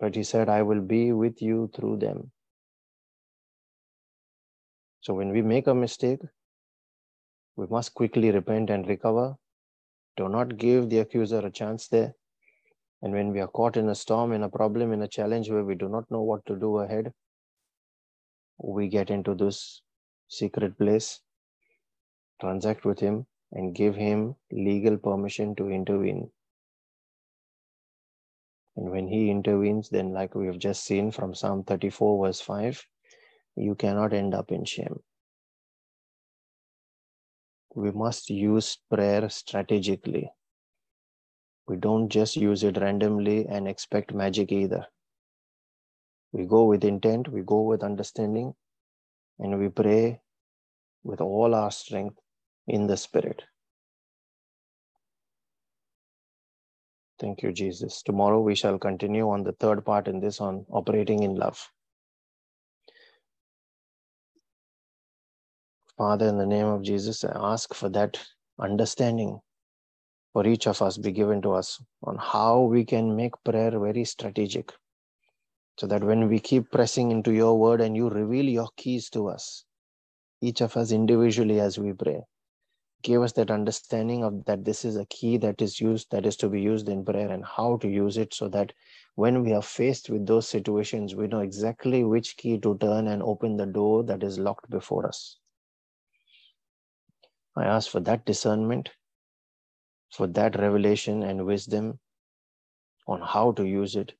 but 0.00 0.14
He 0.14 0.22
said, 0.22 0.48
I 0.48 0.62
will 0.62 0.80
be 0.80 1.12
with 1.12 1.42
you 1.42 1.70
through 1.74 1.98
them. 1.98 2.30
So 5.00 5.14
when 5.14 5.32
we 5.32 5.42
make 5.42 5.66
a 5.66 5.74
mistake, 5.74 6.20
we 7.56 7.66
must 7.66 7.94
quickly 7.94 8.30
repent 8.30 8.70
and 8.70 8.88
recover. 8.88 9.36
Do 10.16 10.28
not 10.28 10.56
give 10.56 10.88
the 10.88 11.00
accuser 11.00 11.40
a 11.40 11.50
chance 11.50 11.88
there. 11.88 12.14
And 13.02 13.12
when 13.12 13.32
we 13.32 13.40
are 13.40 13.48
caught 13.48 13.76
in 13.76 13.88
a 13.88 13.94
storm, 13.94 14.32
in 14.32 14.44
a 14.44 14.48
problem, 14.48 14.92
in 14.92 15.02
a 15.02 15.08
challenge 15.08 15.50
where 15.50 15.64
we 15.64 15.74
do 15.74 15.88
not 15.88 16.10
know 16.10 16.22
what 16.22 16.46
to 16.46 16.56
do 16.56 16.78
ahead, 16.78 17.12
we 18.58 18.88
get 18.88 19.10
into 19.10 19.34
this 19.34 19.82
secret 20.28 20.78
place, 20.78 21.20
transact 22.40 22.84
with 22.84 23.00
Him, 23.00 23.26
and 23.52 23.74
give 23.74 23.94
Him 23.94 24.36
legal 24.50 24.96
permission 24.96 25.54
to 25.56 25.70
intervene. 25.70 26.30
And 28.76 28.90
when 28.90 29.06
He 29.06 29.30
intervenes, 29.30 29.88
then, 29.88 30.12
like 30.12 30.34
we 30.34 30.46
have 30.46 30.58
just 30.58 30.84
seen 30.84 31.10
from 31.10 31.34
Psalm 31.34 31.64
34, 31.64 32.26
verse 32.26 32.40
5, 32.40 32.84
you 33.56 33.74
cannot 33.74 34.12
end 34.12 34.34
up 34.34 34.50
in 34.50 34.64
shame. 34.64 35.00
We 37.74 37.90
must 37.90 38.30
use 38.30 38.78
prayer 38.90 39.28
strategically. 39.28 40.30
We 41.66 41.76
don't 41.76 42.08
just 42.08 42.36
use 42.36 42.62
it 42.62 42.76
randomly 42.78 43.46
and 43.46 43.66
expect 43.66 44.12
magic 44.12 44.52
either. 44.52 44.86
We 46.34 46.46
go 46.46 46.64
with 46.64 46.82
intent, 46.84 47.28
we 47.28 47.42
go 47.42 47.62
with 47.62 47.84
understanding, 47.84 48.54
and 49.38 49.56
we 49.60 49.68
pray 49.68 50.20
with 51.04 51.20
all 51.20 51.54
our 51.54 51.70
strength 51.70 52.18
in 52.66 52.88
the 52.88 52.96
Spirit. 52.96 53.44
Thank 57.20 57.42
you, 57.44 57.52
Jesus. 57.52 58.02
Tomorrow 58.02 58.40
we 58.40 58.56
shall 58.56 58.80
continue 58.80 59.30
on 59.30 59.44
the 59.44 59.52
third 59.52 59.84
part 59.84 60.08
in 60.08 60.18
this 60.18 60.40
on 60.40 60.66
operating 60.72 61.22
in 61.22 61.36
love. 61.36 61.70
Father, 65.96 66.26
in 66.26 66.36
the 66.36 66.46
name 66.46 66.66
of 66.66 66.82
Jesus, 66.82 67.22
I 67.22 67.30
ask 67.52 67.72
for 67.74 67.88
that 67.90 68.18
understanding 68.58 69.38
for 70.32 70.44
each 70.48 70.66
of 70.66 70.82
us 70.82 70.98
be 70.98 71.12
given 71.12 71.40
to 71.42 71.52
us 71.52 71.80
on 72.02 72.16
how 72.18 72.62
we 72.62 72.84
can 72.84 73.14
make 73.14 73.34
prayer 73.44 73.70
very 73.78 74.04
strategic. 74.04 74.72
So 75.76 75.86
that 75.88 76.04
when 76.04 76.28
we 76.28 76.38
keep 76.38 76.70
pressing 76.70 77.10
into 77.10 77.32
your 77.32 77.58
word 77.58 77.80
and 77.80 77.96
you 77.96 78.08
reveal 78.08 78.44
your 78.44 78.68
keys 78.76 79.10
to 79.10 79.28
us, 79.28 79.64
each 80.40 80.60
of 80.60 80.76
us 80.76 80.92
individually 80.92 81.58
as 81.58 81.78
we 81.78 81.92
pray, 81.92 82.22
give 83.02 83.22
us 83.22 83.32
that 83.32 83.50
understanding 83.50 84.22
of 84.22 84.44
that 84.44 84.64
this 84.64 84.84
is 84.84 84.96
a 84.96 85.04
key 85.06 85.36
that 85.38 85.60
is 85.60 85.80
used, 85.80 86.10
that 86.10 86.26
is 86.26 86.36
to 86.36 86.48
be 86.48 86.60
used 86.60 86.88
in 86.88 87.04
prayer 87.04 87.28
and 87.28 87.44
how 87.44 87.76
to 87.78 87.88
use 87.88 88.16
it 88.16 88.32
so 88.32 88.48
that 88.48 88.72
when 89.16 89.42
we 89.42 89.52
are 89.52 89.62
faced 89.62 90.10
with 90.10 90.26
those 90.26 90.48
situations, 90.48 91.14
we 91.14 91.26
know 91.26 91.40
exactly 91.40 92.04
which 92.04 92.36
key 92.36 92.58
to 92.58 92.76
turn 92.78 93.08
and 93.08 93.22
open 93.22 93.56
the 93.56 93.66
door 93.66 94.04
that 94.04 94.22
is 94.22 94.38
locked 94.38 94.70
before 94.70 95.06
us. 95.06 95.38
I 97.56 97.64
ask 97.64 97.90
for 97.90 98.00
that 98.00 98.24
discernment, 98.24 98.90
for 100.10 100.26
that 100.28 100.58
revelation 100.58 101.22
and 101.22 101.46
wisdom 101.46 101.98
on 103.06 103.20
how 103.20 103.52
to 103.52 103.64
use 103.64 103.96
it 103.96 104.14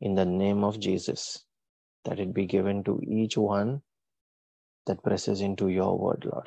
in 0.00 0.14
the 0.14 0.24
name 0.24 0.64
of 0.64 0.78
Jesus, 0.78 1.44
that 2.04 2.18
it 2.18 2.34
be 2.34 2.46
given 2.46 2.84
to 2.84 3.00
each 3.06 3.36
one 3.36 3.82
that 4.86 5.02
presses 5.02 5.40
into 5.40 5.68
your 5.68 5.98
word, 5.98 6.26
Lord. 6.30 6.46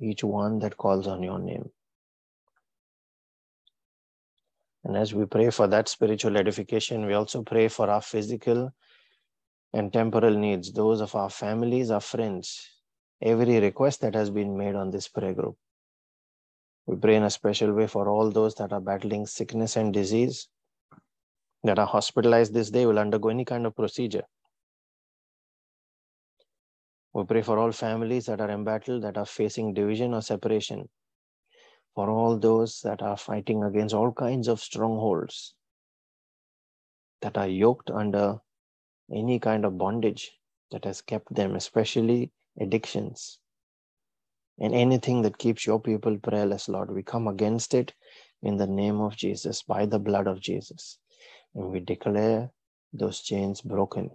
Each 0.00 0.22
one 0.22 0.60
that 0.60 0.76
calls 0.76 1.06
on 1.06 1.22
your 1.22 1.38
name. 1.38 1.70
And 4.84 4.96
as 4.96 5.12
we 5.12 5.26
pray 5.26 5.50
for 5.50 5.66
that 5.66 5.88
spiritual 5.88 6.36
edification, 6.36 7.06
we 7.06 7.14
also 7.14 7.42
pray 7.42 7.68
for 7.68 7.90
our 7.90 8.00
physical 8.00 8.72
and 9.72 9.92
temporal 9.92 10.34
needs, 10.34 10.72
those 10.72 11.00
of 11.00 11.14
our 11.14 11.28
families, 11.28 11.90
our 11.90 12.00
friends, 12.00 12.70
every 13.20 13.58
request 13.58 14.00
that 14.00 14.14
has 14.14 14.30
been 14.30 14.56
made 14.56 14.74
on 14.74 14.90
this 14.90 15.08
prayer 15.08 15.34
group. 15.34 15.56
We 16.86 16.96
pray 16.96 17.16
in 17.16 17.24
a 17.24 17.30
special 17.30 17.72
way 17.72 17.86
for 17.86 18.08
all 18.08 18.30
those 18.30 18.54
that 18.54 18.72
are 18.72 18.80
battling 18.80 19.26
sickness 19.26 19.76
and 19.76 19.92
disease, 19.92 20.48
that 21.64 21.78
are 21.78 21.86
hospitalized 21.86 22.54
this 22.54 22.70
day, 22.70 22.86
will 22.86 22.98
undergo 22.98 23.28
any 23.28 23.44
kind 23.44 23.66
of 23.66 23.74
procedure. 23.74 24.24
We 27.12 27.24
pray 27.24 27.42
for 27.42 27.58
all 27.58 27.72
families 27.72 28.26
that 28.26 28.40
are 28.40 28.50
embattled, 28.50 29.02
that 29.02 29.16
are 29.16 29.26
facing 29.26 29.74
division 29.74 30.14
or 30.14 30.22
separation, 30.22 30.88
for 31.94 32.08
all 32.08 32.38
those 32.38 32.80
that 32.82 33.02
are 33.02 33.16
fighting 33.16 33.64
against 33.64 33.94
all 33.94 34.12
kinds 34.12 34.46
of 34.46 34.60
strongholds, 34.60 35.54
that 37.22 37.36
are 37.36 37.48
yoked 37.48 37.90
under 37.90 38.36
any 39.12 39.40
kind 39.40 39.64
of 39.64 39.78
bondage 39.78 40.30
that 40.70 40.84
has 40.84 41.00
kept 41.00 41.34
them, 41.34 41.56
especially 41.56 42.30
addictions, 42.60 43.38
and 44.60 44.74
anything 44.74 45.22
that 45.22 45.38
keeps 45.38 45.66
your 45.66 45.80
people 45.80 46.16
prayerless, 46.18 46.68
Lord. 46.68 46.94
We 46.94 47.02
come 47.02 47.26
against 47.26 47.74
it 47.74 47.94
in 48.42 48.58
the 48.58 48.66
name 48.66 49.00
of 49.00 49.16
Jesus, 49.16 49.62
by 49.62 49.86
the 49.86 49.98
blood 49.98 50.26
of 50.26 50.40
Jesus. 50.40 50.98
And 51.54 51.70
we 51.72 51.80
declare 51.80 52.50
those 52.92 53.20
chains 53.20 53.60
broken. 53.60 54.10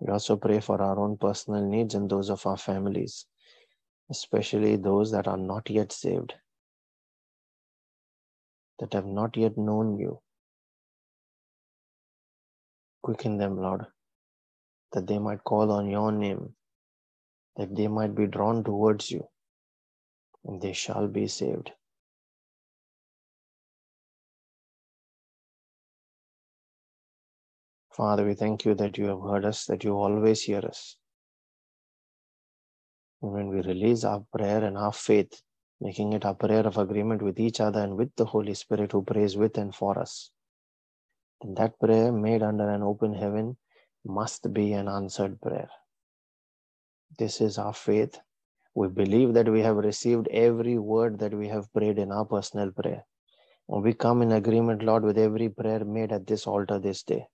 We 0.00 0.12
also 0.12 0.36
pray 0.36 0.60
for 0.60 0.80
our 0.80 0.98
own 0.98 1.16
personal 1.16 1.62
needs 1.62 1.94
and 1.94 2.08
those 2.08 2.30
of 2.30 2.46
our 2.46 2.56
families, 2.56 3.26
especially 4.10 4.76
those 4.76 5.10
that 5.12 5.26
are 5.26 5.36
not 5.36 5.68
yet 5.70 5.92
saved, 5.92 6.34
that 8.78 8.92
have 8.92 9.06
not 9.06 9.36
yet 9.36 9.58
known 9.58 9.98
you. 9.98 10.20
Quicken 13.02 13.38
them, 13.38 13.60
Lord 13.60 13.86
that 14.92 15.06
they 15.06 15.18
might 15.18 15.44
call 15.44 15.70
on 15.70 15.88
your 15.88 16.12
name, 16.12 16.54
that 17.56 17.74
they 17.74 17.88
might 17.88 18.14
be 18.14 18.26
drawn 18.26 18.64
towards 18.64 19.10
you, 19.10 19.28
and 20.44 20.60
they 20.62 20.72
shall 20.72 21.06
be 21.08 21.26
saved. 21.26 21.72
Father, 27.98 28.24
we 28.24 28.34
thank 28.34 28.64
you 28.64 28.76
that 28.76 28.96
you 28.96 29.06
have 29.06 29.22
heard 29.22 29.44
us, 29.44 29.64
that 29.66 29.82
you 29.82 29.94
always 29.94 30.42
hear 30.42 30.60
us. 30.60 30.96
And 33.20 33.32
when 33.32 33.48
we 33.48 33.60
release 33.60 34.04
our 34.04 34.24
prayer 34.32 34.64
and 34.64 34.78
our 34.78 34.92
faith, 34.92 35.42
making 35.80 36.12
it 36.12 36.24
our 36.24 36.34
prayer 36.34 36.64
of 36.64 36.78
agreement 36.78 37.22
with 37.22 37.40
each 37.40 37.60
other 37.60 37.80
and 37.80 37.96
with 37.96 38.14
the 38.16 38.24
Holy 38.24 38.54
Spirit 38.54 38.92
who 38.92 39.02
prays 39.02 39.36
with 39.36 39.58
and 39.58 39.74
for 39.74 39.98
us, 39.98 40.30
then 41.42 41.54
that 41.54 41.80
prayer 41.80 42.12
made 42.12 42.44
under 42.44 42.70
an 42.70 42.84
open 42.84 43.14
heaven 43.14 43.56
must 44.04 44.52
be 44.54 44.74
an 44.74 44.86
answered 44.88 45.40
prayer. 45.40 45.68
This 47.18 47.40
is 47.40 47.58
our 47.58 47.74
faith. 47.74 48.20
We 48.76 48.86
believe 48.88 49.34
that 49.34 49.48
we 49.48 49.62
have 49.62 49.76
received 49.76 50.28
every 50.28 50.78
word 50.78 51.18
that 51.18 51.34
we 51.34 51.48
have 51.48 51.72
prayed 51.72 51.98
in 51.98 52.12
our 52.12 52.24
personal 52.24 52.70
prayer. 52.70 53.04
And 53.68 53.82
we 53.82 53.92
come 53.92 54.22
in 54.22 54.30
agreement, 54.30 54.84
Lord, 54.84 55.02
with 55.02 55.18
every 55.18 55.48
prayer 55.48 55.84
made 55.84 56.12
at 56.12 56.28
this 56.28 56.46
altar 56.46 56.78
this 56.78 57.02
day, 57.02 57.26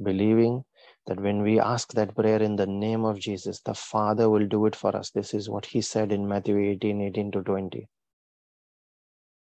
believing 0.00 0.64
that 1.06 1.20
when 1.20 1.42
we 1.42 1.58
ask 1.60 1.92
that 1.94 2.14
prayer 2.14 2.42
in 2.42 2.56
the 2.56 2.66
name 2.66 3.04
of 3.04 3.18
Jesus, 3.18 3.60
the 3.60 3.74
Father 3.74 4.30
will 4.30 4.46
do 4.46 4.66
it 4.66 4.76
for 4.76 4.94
us. 4.96 5.10
This 5.10 5.34
is 5.34 5.50
what 5.50 5.66
He 5.66 5.80
said 5.80 6.12
in 6.12 6.28
Matthew 6.28 6.58
18 6.58 7.00
18 7.00 7.32
to 7.32 7.42
20. 7.42 7.88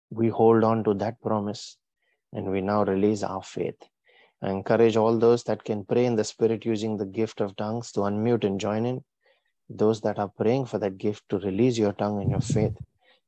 We 0.10 0.30
hold 0.30 0.64
on 0.64 0.84
to 0.86 0.94
that 0.96 1.22
promise 1.22 1.78
and 2.34 2.52
we 2.52 2.62
now 2.62 2.84
release 2.84 3.24
our 3.24 3.44
faith 3.44 3.76
I 4.42 4.50
encourage 4.50 4.98
all 4.98 5.18
those 5.20 5.44
that 5.44 5.64
can 5.64 5.86
pray 5.86 6.06
in 6.06 6.16
the 6.16 6.24
spirit 6.24 6.66
using 6.66 6.98
the 6.98 7.06
gift 7.06 7.42
of 7.42 7.56
tongues 7.58 7.92
to 7.92 8.02
unmute 8.02 8.44
and 8.44 8.60
join 8.60 8.86
in. 8.88 9.04
Those 9.70 10.02
that 10.02 10.18
are 10.18 10.30
praying 10.30 10.66
for 10.66 10.80
that 10.80 10.98
gift 10.98 11.24
to 11.30 11.38
release 11.40 11.78
your 11.78 11.94
tongue 11.94 12.22
and 12.22 12.32
your 12.32 12.42
faith, 12.42 12.74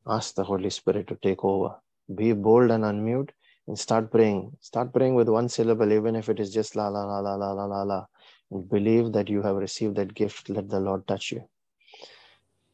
ask 0.08 0.34
the 0.34 0.44
Holy 0.44 0.72
Spirit 0.72 1.08
to 1.08 1.18
take 1.22 1.44
over. 1.44 1.76
Be 2.16 2.34
bold 2.34 2.72
and 2.72 2.84
unmute 2.84 3.30
and 3.68 3.78
start 3.78 4.12
praying. 4.12 4.56
Start 4.62 4.94
praying 4.94 5.16
with 5.16 5.30
one 5.30 5.50
syllable, 5.50 5.92
even 5.92 6.16
if 6.16 6.30
it 6.30 6.40
is 6.40 6.54
just 6.54 6.76
la 6.76 6.88
la 6.88 7.06
la 7.06 7.20
la 7.20 7.36
la 7.36 7.52
la 7.54 7.66
la 7.66 7.84
la. 7.84 8.06
And 8.52 8.70
believe 8.70 9.14
that 9.14 9.30
you 9.30 9.42
have 9.42 9.56
received 9.56 9.96
that 9.96 10.14
gift. 10.14 10.50
Let 10.50 10.70
the 10.70 10.80
Lord 10.80 11.08
touch 11.08 11.32
you. 11.32 11.44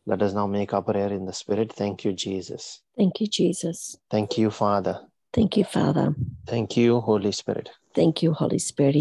Let 0.06 0.22
us 0.22 0.34
now 0.34 0.48
make 0.48 0.74
our 0.74 0.82
prayer 0.82 1.14
in 1.14 1.26
the 1.26 1.34
Spirit. 1.34 1.72
Thank 1.72 2.04
you, 2.06 2.14
Jesus. 2.14 2.82
Thank 2.98 3.22
you, 3.22 3.28
Jesus. 3.28 3.98
Thank 4.10 4.38
you, 4.38 4.50
Father. 4.50 5.02
Thank 5.34 5.56
you, 5.58 5.64
Father. 5.64 6.16
Thank 6.48 6.76
you, 6.76 7.00
Holy 7.00 7.32
Spirit. 7.32 7.70
Thank 8.00 8.24
you, 8.24 8.32
Holy 8.34 8.60
Spirit. 8.60 8.96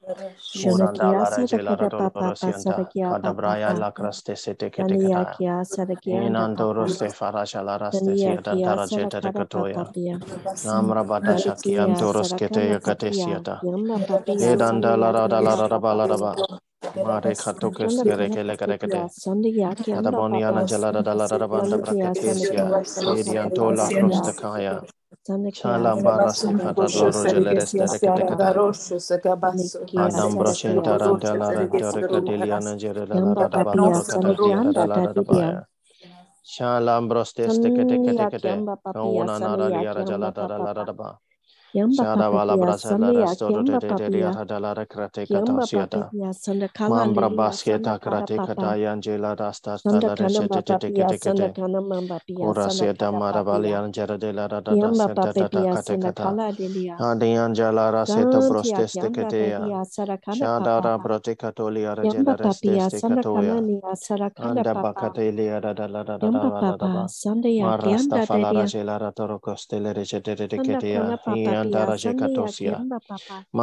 Muranda 0.03 1.03
Larajela 1.13 1.75
Rador 1.77 2.11
Porosienta, 2.11 2.89
Cadabraya 2.93 3.73
Lacraste 3.73 4.35
Sete 4.35 4.69
Ketekata, 4.69 5.37
Inandoro 6.07 6.87
Sefaraja 6.87 7.61
Laraste 7.63 8.13
Siadantara 8.15 8.85
Jeta 8.87 9.21
Decatoya, 9.21 9.85
Namra 10.65 11.03
Badasha 11.05 11.55
Kiantoros 11.55 12.33
Ketea 12.33 12.79
Catesiata, 12.79 13.61
Edanda 14.39 14.97
dalara 14.97 15.27
Shalambros 36.43 37.33
teste 37.33 37.71
Shada 41.89 42.29
bala 42.31 42.57
brasa 42.57 42.97
la 42.99 43.11
restoro 43.13 43.63
te 43.63 43.77
te 43.79 43.93
te 43.95 44.09
ria 44.09 44.31
hada 44.31 44.59
la 44.59 44.73
rekrate 44.73 45.27
kata 45.27 45.61
siata. 45.61 46.13
Mambra 46.87 47.29
basketa 47.29 47.99
krate 47.99 48.41
kata 48.41 48.75
yanje 48.77 49.17
la 49.19 49.35
rasta 49.35 49.77
sta 49.77 50.01
la 50.01 50.15
resete 50.15 50.63
te 50.63 50.77
te 50.77 50.91
te 50.91 51.19
te 51.19 51.33
te. 51.33 51.55
Ora 52.39 52.69
siata 52.69 53.11
mara 53.13 53.43
bali 53.43 53.73
anjara 53.73 54.17
de 54.19 54.33
la 54.33 54.47
rada 54.47 54.75
da 54.77 54.93
senta 54.93 55.33
da 55.33 55.49
da 55.49 55.67
kate 55.67 55.97
kata. 55.99 56.39
Adi 56.99 57.35
anjala 57.37 57.91
raseta 57.91 58.41
prostes 58.43 58.97
te 58.97 59.09
kete 59.11 59.49
ya. 59.49 59.73
Shada 60.29 60.81
ra 60.81 60.97
brate 60.99 61.35
katoli 61.37 61.85
ara 61.87 62.07
je 62.07 62.23
la 62.23 62.35
restes 62.35 62.87
te 62.89 63.01
kato 63.01 63.41
ya. 63.41 63.63
Anda 64.37 64.75
bakate 64.75 65.31
li 65.31 65.49
ara 65.49 65.73
da 65.73 65.87
la 65.87 66.03
da 66.03 66.17
da 66.17 66.29
da 66.31 66.49
da 66.51 66.63
da 66.63 66.77
da. 66.77 67.09
Marasta 67.59 68.25
ra 68.25 68.65
je 68.65 68.83
la 68.83 68.97
ra 68.97 69.11
toro 69.11 69.39
kostele 69.39 69.93
resete 69.93 70.35
te 70.35 70.47
te 70.47 70.59
kete 70.61 70.91
ya 70.93 71.13
te 71.71 71.79
sadakana 71.87 72.03
te 72.03 72.13
dedia. 72.13 72.81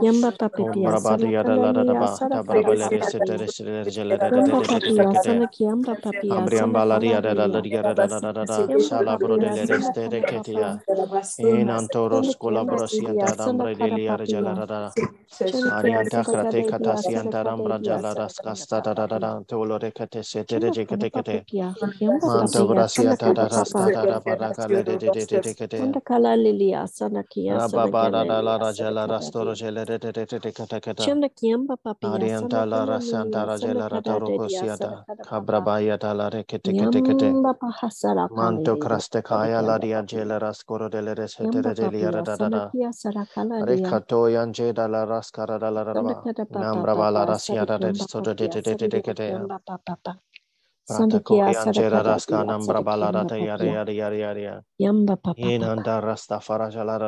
Yamba 0.02 0.32
papetia, 0.40 0.90
de 4.58 4.68
de 4.82 4.92
de 4.92 4.92
papia 4.92 5.08
ke 5.08 5.20
de. 5.24 5.38
sanda 5.38 5.48
kiamba 5.48 5.96
papia 5.96 6.48
sanda 6.50 6.82
Ambriambala 6.82 7.00
ria 7.02 7.22
da 7.22 7.34
da 7.36 7.48
da 7.48 7.48
kalalia. 7.50 7.62
da 7.62 7.84
da 7.84 7.94
da 7.94 8.08
da 8.08 8.20
da 8.22 8.34
da 8.34 8.46
da. 8.46 8.70
Yamba 8.70 8.88
Shalabro 8.88 9.40
de 9.40 9.50
papia 9.50 9.52
le 9.52 9.66
sanda 9.68 9.68
reste 9.68 10.10
de 10.10 10.24
kana 10.24 10.32
papa. 10.36 10.66
ketia. 10.66 10.84
In 11.40 11.70
antoros 11.70 12.36
Sanda 12.36 12.36
kianda 12.44 12.82
de 12.92 13.02
dia 13.10 13.28
colabrosianta 13.28 13.36
sanda 13.36 13.68
dambre 13.68 13.76
de 13.78 13.90
kada 13.90 13.98
lia 13.98 14.18
regela 14.18 14.54
papia. 14.54 14.56
da 14.56 14.66
da. 14.66 14.94
Shanda 15.30 15.72
kia 15.80 16.04
Arianta 16.04 16.26
sada 16.26 16.28
crate 16.28 16.66
kada 16.72 16.72
dia 16.78 16.96
sada 16.96 17.34
catasianta 17.34 17.44
kada 17.44 17.68
rambra 17.68 17.80
dia 17.80 17.98
jala 17.98 18.14
sada 18.14 18.30
kada 18.40 18.66
rascasta 18.66 18.82
da 18.84 18.88
da 18.94 19.08
da 19.08 19.20
papia. 19.20 19.20
da. 19.20 19.42
Tolo 19.48 19.80
recate 19.80 20.24
sete 20.24 20.60
Chanda 20.60 20.76
kana 20.88 21.06
rejecate. 21.08 21.08
papakia. 21.08 21.76
Yamba 22.02 22.28
Manto 22.28 22.68
papia 22.68 22.88
sanda 22.88 23.18
braciata 23.18 23.18
kada 23.18 23.48
da 23.50 23.50
rasta 23.50 23.90
papa. 23.90 23.92
da 23.92 24.06
da 24.06 24.20
baracale 24.22 24.84
de 24.86 24.98
de 24.98 25.12
de 25.12 25.26
de 25.28 25.40
de 25.56 25.68
de. 25.68 25.84
Sanda 25.84 26.02
kala 26.02 26.36
lilia 26.38 26.88
sana 26.88 27.24
kia 27.24 27.60
sana 27.60 27.92
Rababa 27.92 28.12
da 28.12 28.24
kala 28.24 28.26
da 28.26 28.42
la 28.42 28.58
lilia 28.58 28.64
sada 28.64 28.98
rajala 28.98 29.08
kada 29.08 29.32
rastoro 29.32 29.54
dia. 29.54 29.56
gele 29.56 29.86
de 29.86 30.00
de 30.00 30.12
de 30.14 30.26
de 30.26 30.40
de 30.40 30.52
cata 30.54 30.82
cata. 30.82 31.18
Kiamba 31.38 31.78
papia 31.84 32.20
Arianta 32.20 32.66
la 32.70 32.86
rasanta 32.86 33.46
rajela 33.46 33.90
kada 33.92 34.22
de 34.22 34.40
Kosiada, 34.42 35.06
Cabrabaya 35.22 35.98
dalla 35.98 36.30
recete 36.30 36.74
catekete, 36.74 37.42
Manto 38.32 38.78
crastecaya 38.78 39.62
la 39.62 39.78
diagela 39.80 40.38
rascoro 40.40 40.90
delle 40.90 41.14
resetere 41.16 41.74
degli 41.74 42.04
aradada, 42.04 42.76
Recatoyan 43.60 44.52
jeda 44.54 44.88
la 44.88 45.06
rascara 45.06 45.58
dalla 45.60 45.84
raba, 45.84 46.28
Nambrava 46.50 47.10
la 47.12 47.26
rasiada 47.26 47.80
de 47.80 47.94
de 47.94 48.62
de 48.62 48.76
de 48.76 48.90
de 48.90 49.02
yari 53.46 53.96
yari 53.98 54.18
yari 54.20 54.42
yari. 54.44 54.64
Farajala 56.42 57.00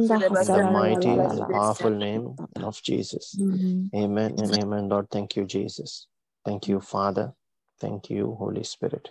the 0.08 0.18
hasala 0.18 0.80
la 0.80 1.00
la 1.00 1.12
mighty 1.12 1.14
la 1.14 1.24
and 1.24 1.32
la. 1.32 1.46
powerful 1.48 1.90
name 1.90 2.34
Papa. 2.36 2.66
of 2.68 2.82
Jesus. 2.82 3.36
Mhm. 3.40 3.90
Amen 4.20 4.36
and 4.40 4.52
amen. 4.54 4.88
Lord, 4.90 5.08
thank 5.10 5.36
you, 5.36 5.46
Jesus. 5.46 6.08
Thank 6.44 6.68
you, 6.68 6.80
Father. 6.80 7.34
Thank 7.80 8.10
you, 8.10 8.36
Holy 8.38 8.64
Spirit. 8.64 9.10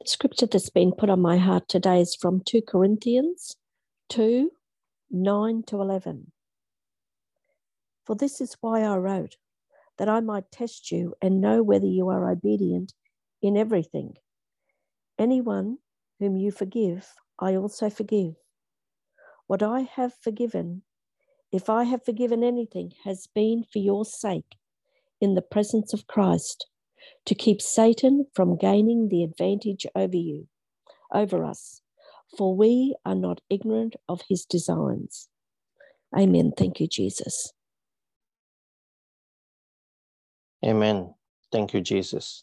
The 0.00 0.08
scripture 0.08 0.46
that's 0.46 0.70
been 0.70 0.92
put 0.92 1.10
on 1.10 1.20
my 1.20 1.38
heart 1.38 1.68
today 1.68 2.00
is 2.02 2.16
from 2.16 2.42
2 2.46 2.62
Corinthians 2.68 3.56
2 4.10 4.50
9 5.10 5.64
to 5.68 5.80
11. 5.82 6.32
For 8.06 8.16
this 8.16 8.40
is 8.40 8.56
why 8.60 8.82
I 8.82 8.96
wrote, 8.96 9.36
that 9.98 10.08
I 10.08 10.20
might 10.20 10.52
test 10.52 10.92
you 10.92 11.14
and 11.22 11.40
know 11.40 11.62
whether 11.62 11.86
you 11.86 12.08
are 12.10 12.30
obedient 12.30 12.94
in 13.42 13.56
everything. 13.56 14.14
Anyone 15.18 15.78
whom 16.20 16.36
you 16.36 16.52
forgive, 16.52 17.08
I 17.40 17.56
also 17.56 17.90
forgive. 17.90 18.34
What 19.46 19.62
I 19.62 19.82
have 19.82 20.12
forgiven, 20.20 20.82
if 21.52 21.70
I 21.70 21.84
have 21.84 22.04
forgiven 22.04 22.42
anything, 22.42 22.92
has 23.04 23.28
been 23.34 23.64
for 23.72 23.78
your 23.78 24.04
sake 24.04 24.56
in 25.20 25.34
the 25.34 25.42
presence 25.42 25.92
of 25.92 26.06
Christ, 26.06 26.66
to 27.24 27.34
keep 27.34 27.62
Satan 27.62 28.26
from 28.34 28.56
gaining 28.56 29.08
the 29.08 29.22
advantage 29.22 29.86
over 29.94 30.16
you, 30.16 30.48
over 31.12 31.44
us, 31.44 31.80
for 32.36 32.56
we 32.56 32.96
are 33.04 33.14
not 33.14 33.40
ignorant 33.48 33.94
of 34.08 34.22
his 34.28 34.44
designs. 34.44 35.28
Amen. 36.16 36.52
Thank 36.56 36.80
you, 36.80 36.88
Jesus. 36.88 37.52
Amen. 40.64 41.14
Thank 41.52 41.74
you, 41.74 41.80
Jesus. 41.80 42.42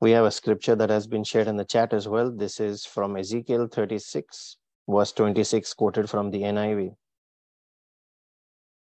We 0.00 0.10
have 0.10 0.26
a 0.26 0.30
scripture 0.30 0.76
that 0.76 0.90
has 0.90 1.06
been 1.06 1.24
shared 1.24 1.48
in 1.48 1.56
the 1.56 1.64
chat 1.64 1.94
as 1.94 2.06
well. 2.06 2.30
This 2.30 2.60
is 2.60 2.84
from 2.84 3.16
Ezekiel 3.16 3.68
36, 3.68 4.58
verse 4.88 5.12
26, 5.12 5.74
quoted 5.74 6.08
from 6.08 6.30
the 6.30 6.42
NIV, 6.42 6.94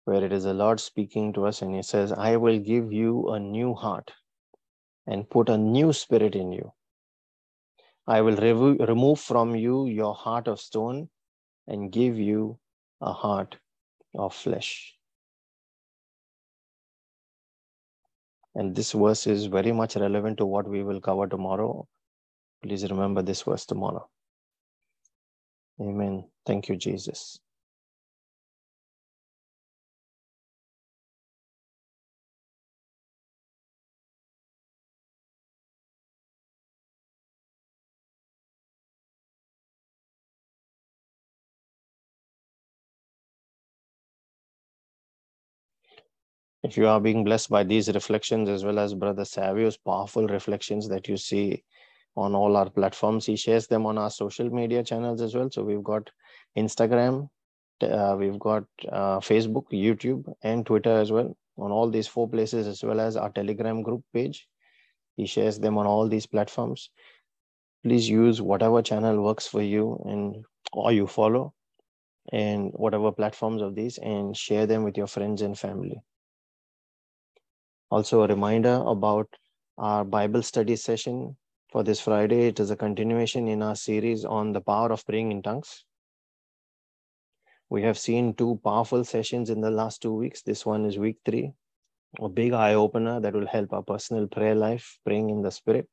where 0.05 0.25
it 0.25 0.33
is 0.33 0.45
the 0.45 0.55
Lord 0.55 0.81
speaking 0.81 1.33
to 1.35 1.47
us, 1.47 1.63
and 1.63 1.75
He 1.75 1.83
says, 1.83 2.13
I 2.13 2.37
will 2.37 2.59
give 2.59 2.93
you 2.93 3.29
a 3.31 3.39
new 3.39 3.75
heart 3.75 4.13
and 5.07 5.29
put 5.29 5.49
a 5.49 5.59
new 5.59 5.93
spirit 5.93 6.35
in 6.35 6.53
you. 6.53 6.73
I 8.07 8.21
will 8.23 8.37
remove 8.37 9.21
from 9.21 9.55
you 9.55 9.87
your 9.87 10.15
heart 10.15 10.49
of 10.49 10.61
stone 10.61 11.09
and 11.67 11.93
give 11.93 12.19
you 12.19 12.59
a 13.01 13.13
heart 13.13 13.57
of 14.15 14.35
flesh. 14.35 14.95
And 18.55 18.75
this 18.75 18.93
verse 18.93 19.27
is 19.27 19.47
very 19.47 19.73
much 19.73 19.95
relevant 19.97 20.39
to 20.39 20.47
what 20.47 20.67
we 20.67 20.83
will 20.83 21.01
cover 21.01 21.27
tomorrow. 21.27 21.87
Please 22.63 22.91
remember 22.91 23.23
this 23.23 23.43
verse 23.43 23.67
tomorrow. 23.67 24.09
Amen. 25.81 26.25
Thank 26.47 26.69
you, 26.69 26.77
Jesus. 26.77 27.41
If 46.63 46.77
you 46.77 46.89
are 46.89 47.01
being 47.01 47.25
blessed 47.25 47.51
by 47.51 47.65
these 47.65 47.89
reflections, 47.89 48.49
as 48.49 48.65
well 48.65 48.79
as 48.79 48.95
Brother 48.95 49.25
Savio's 49.25 49.79
powerful 49.79 50.27
reflections 50.29 50.89
that 50.91 51.09
you 51.09 51.17
see 51.17 51.65
on 52.19 52.35
all 52.35 52.57
our 52.57 52.69
platforms, 52.69 53.27
he 53.27 53.37
shares 53.37 53.69
them 53.69 53.87
on 53.87 53.97
our 53.97 54.11
social 54.11 54.51
media 54.51 54.83
channels 54.83 55.23
as 55.23 55.35
well. 55.37 55.49
So 55.51 55.63
we've 55.63 55.85
got 55.85 56.11
Instagram, 56.57 57.29
uh, 57.81 58.17
we've 58.19 58.39
got 58.41 58.65
uh, 58.91 59.21
Facebook, 59.21 59.67
YouTube, 59.73 60.25
and 60.43 60.67
Twitter 60.67 60.99
as 60.99 61.13
well. 61.13 61.37
On 61.59 61.71
all 61.71 61.89
these 61.91 62.09
four 62.09 62.29
places, 62.29 62.67
as 62.67 62.83
well 62.83 63.01
as 63.01 63.17
our 63.17 63.31
Telegram 63.31 63.83
group 63.83 64.03
page, 64.13 64.49
he 65.17 65.27
shares 65.27 65.59
them 65.61 65.79
on 65.79 65.87
all 65.87 66.09
these 66.09 66.27
platforms. 66.27 66.91
Please 67.85 68.09
use 68.09 68.43
whatever 68.43 68.83
channel 68.83 69.23
works 69.23 69.47
for 69.47 69.63
you 69.63 70.03
and 70.05 70.45
or 70.73 70.93
you 70.93 71.07
follow, 71.07 71.55
and 72.33 72.71
whatever 72.75 73.13
platforms 73.13 73.63
of 73.63 73.75
these, 73.75 73.99
and 73.99 74.37
share 74.37 74.67
them 74.67 74.83
with 74.83 74.97
your 74.97 75.07
friends 75.07 75.43
and 75.43 75.59
family. 75.59 76.01
Also, 77.91 78.23
a 78.23 78.27
reminder 78.27 78.83
about 78.87 79.29
our 79.79 80.05
Bible 80.05 80.43
study 80.43 80.77
session 80.77 81.37
for 81.71 81.83
this 81.83 82.01
Friday. 82.01 82.49
It 82.49 82.61
is 82.61 82.71
a 82.71 82.77
continuation 82.77 83.49
in 83.49 83.63
our 83.63 83.77
series 83.77 84.25
on 84.25 84.53
the 84.53 84.61
power 84.61 84.91
of 84.91 85.05
praying 85.05 85.33
in 85.33 85.43
tongues. 85.43 85.85
We 87.71 87.83
have 87.83 87.99
seen 87.99 88.35
two 88.35 88.61
powerful 88.65 89.05
sessions 89.05 89.51
in 89.51 89.61
the 89.61 89.71
last 89.71 90.01
two 90.01 90.15
weeks. 90.15 90.43
This 90.43 90.65
one 90.65 90.87
is 90.87 90.99
week 90.99 91.19
three, 91.25 91.53
a 92.19 92.29
big 92.29 92.55
eye 92.55 92.75
opener 92.75 93.21
that 93.21 93.35
will 93.35 93.47
help 93.47 93.73
our 93.75 93.83
personal 93.83 94.27
prayer 94.27 94.55
life, 94.55 94.99
praying 95.05 95.29
in 95.29 95.43
the 95.43 95.51
Spirit, 95.51 95.87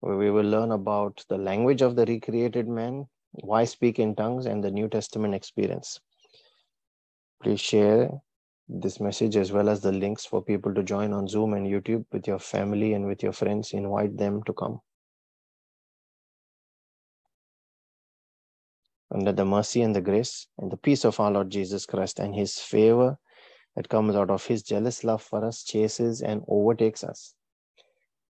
where 0.00 0.16
we 0.16 0.30
will 0.32 0.44
learn 0.44 0.72
about 0.72 1.24
the 1.28 1.38
language 1.38 1.80
of 1.80 1.94
the 1.94 2.06
recreated 2.06 2.66
man, 2.66 3.06
why 3.30 3.64
speak 3.64 4.00
in 4.00 4.16
tongues, 4.16 4.46
and 4.46 4.64
the 4.64 4.70
New 4.72 4.88
Testament 4.88 5.34
experience. 5.34 6.00
Please 7.40 7.60
share 7.60 8.10
this 8.68 9.00
message 9.00 9.36
as 9.36 9.50
well 9.52 9.68
as 9.68 9.80
the 9.80 9.92
links 9.92 10.24
for 10.24 10.42
people 10.42 10.74
to 10.74 10.82
join 10.82 11.12
on 11.12 11.26
Zoom 11.26 11.54
and 11.54 11.66
YouTube 11.66 12.04
with 12.12 12.26
your 12.26 12.38
family 12.38 12.94
and 12.94 13.06
with 13.06 13.22
your 13.22 13.32
friends. 13.32 13.72
Invite 13.72 14.16
them 14.16 14.42
to 14.44 14.52
come. 14.52 14.80
under 19.10 19.32
the 19.32 19.44
mercy 19.44 19.82
and 19.82 19.94
the 19.96 20.00
grace 20.00 20.46
and 20.58 20.70
the 20.70 20.76
peace 20.76 21.04
of 21.04 21.18
our 21.18 21.30
Lord 21.30 21.50
Jesus 21.50 21.86
Christ 21.86 22.18
and 22.18 22.34
his 22.34 22.58
favor 22.58 23.18
that 23.74 23.88
comes 23.88 24.14
out 24.14 24.30
of 24.30 24.44
his 24.44 24.62
jealous 24.62 25.02
love 25.04 25.22
for 25.22 25.44
us 25.44 25.64
chases 25.64 26.20
and 26.20 26.42
overtakes 26.48 27.04
us. 27.04 27.34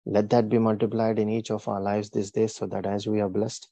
Let 0.06 0.30
that 0.32 0.50
be 0.50 0.58
multiplied 0.58 1.20
in 1.20 1.30
each 1.30 1.52
of 1.52 1.68
our 1.68 1.80
lives 1.80 2.10
this 2.10 2.32
day 2.32 2.48
so 2.48 2.66
that 2.68 2.86
as 2.86 3.08
we 3.08 3.22
are 3.22 3.30
blessed, 3.30 3.70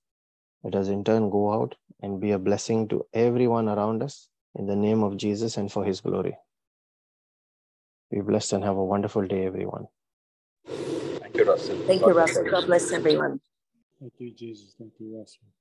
let 0.64 0.76
us 0.76 0.88
in 0.88 1.04
turn 1.04 1.30
go 1.30 1.52
out 1.52 1.76
and 2.02 2.22
be 2.22 2.32
a 2.32 2.40
blessing 2.40 2.88
to 2.90 3.06
everyone 3.14 3.68
around 3.68 4.04
us 4.04 4.30
in 4.56 4.68
the 4.68 4.76
name 4.76 5.04
of 5.04 5.18
Jesus 5.18 5.58
and 5.58 5.72
for 5.72 5.84
his 5.84 6.02
glory. 6.02 6.38
Be 8.12 8.22
blessed 8.22 8.54
and 8.54 8.64
have 8.66 8.78
a 8.78 8.86
wonderful 8.86 9.28
day, 9.28 9.46
everyone. 9.46 9.88
Thank 11.20 11.38
you, 11.38 11.46
Russell. 11.46 11.78
Thank 11.88 12.02
God 12.02 12.08
you, 12.08 12.14
bless 12.14 12.30
Russell. 12.30 12.46
God 12.52 12.66
bless 12.68 12.92
everyone. 12.94 13.42
Thank 14.00 14.14
you, 14.20 14.32
Jesus. 14.32 14.76
Thank 14.80 14.94
you, 15.00 15.18
Russell. 15.18 15.61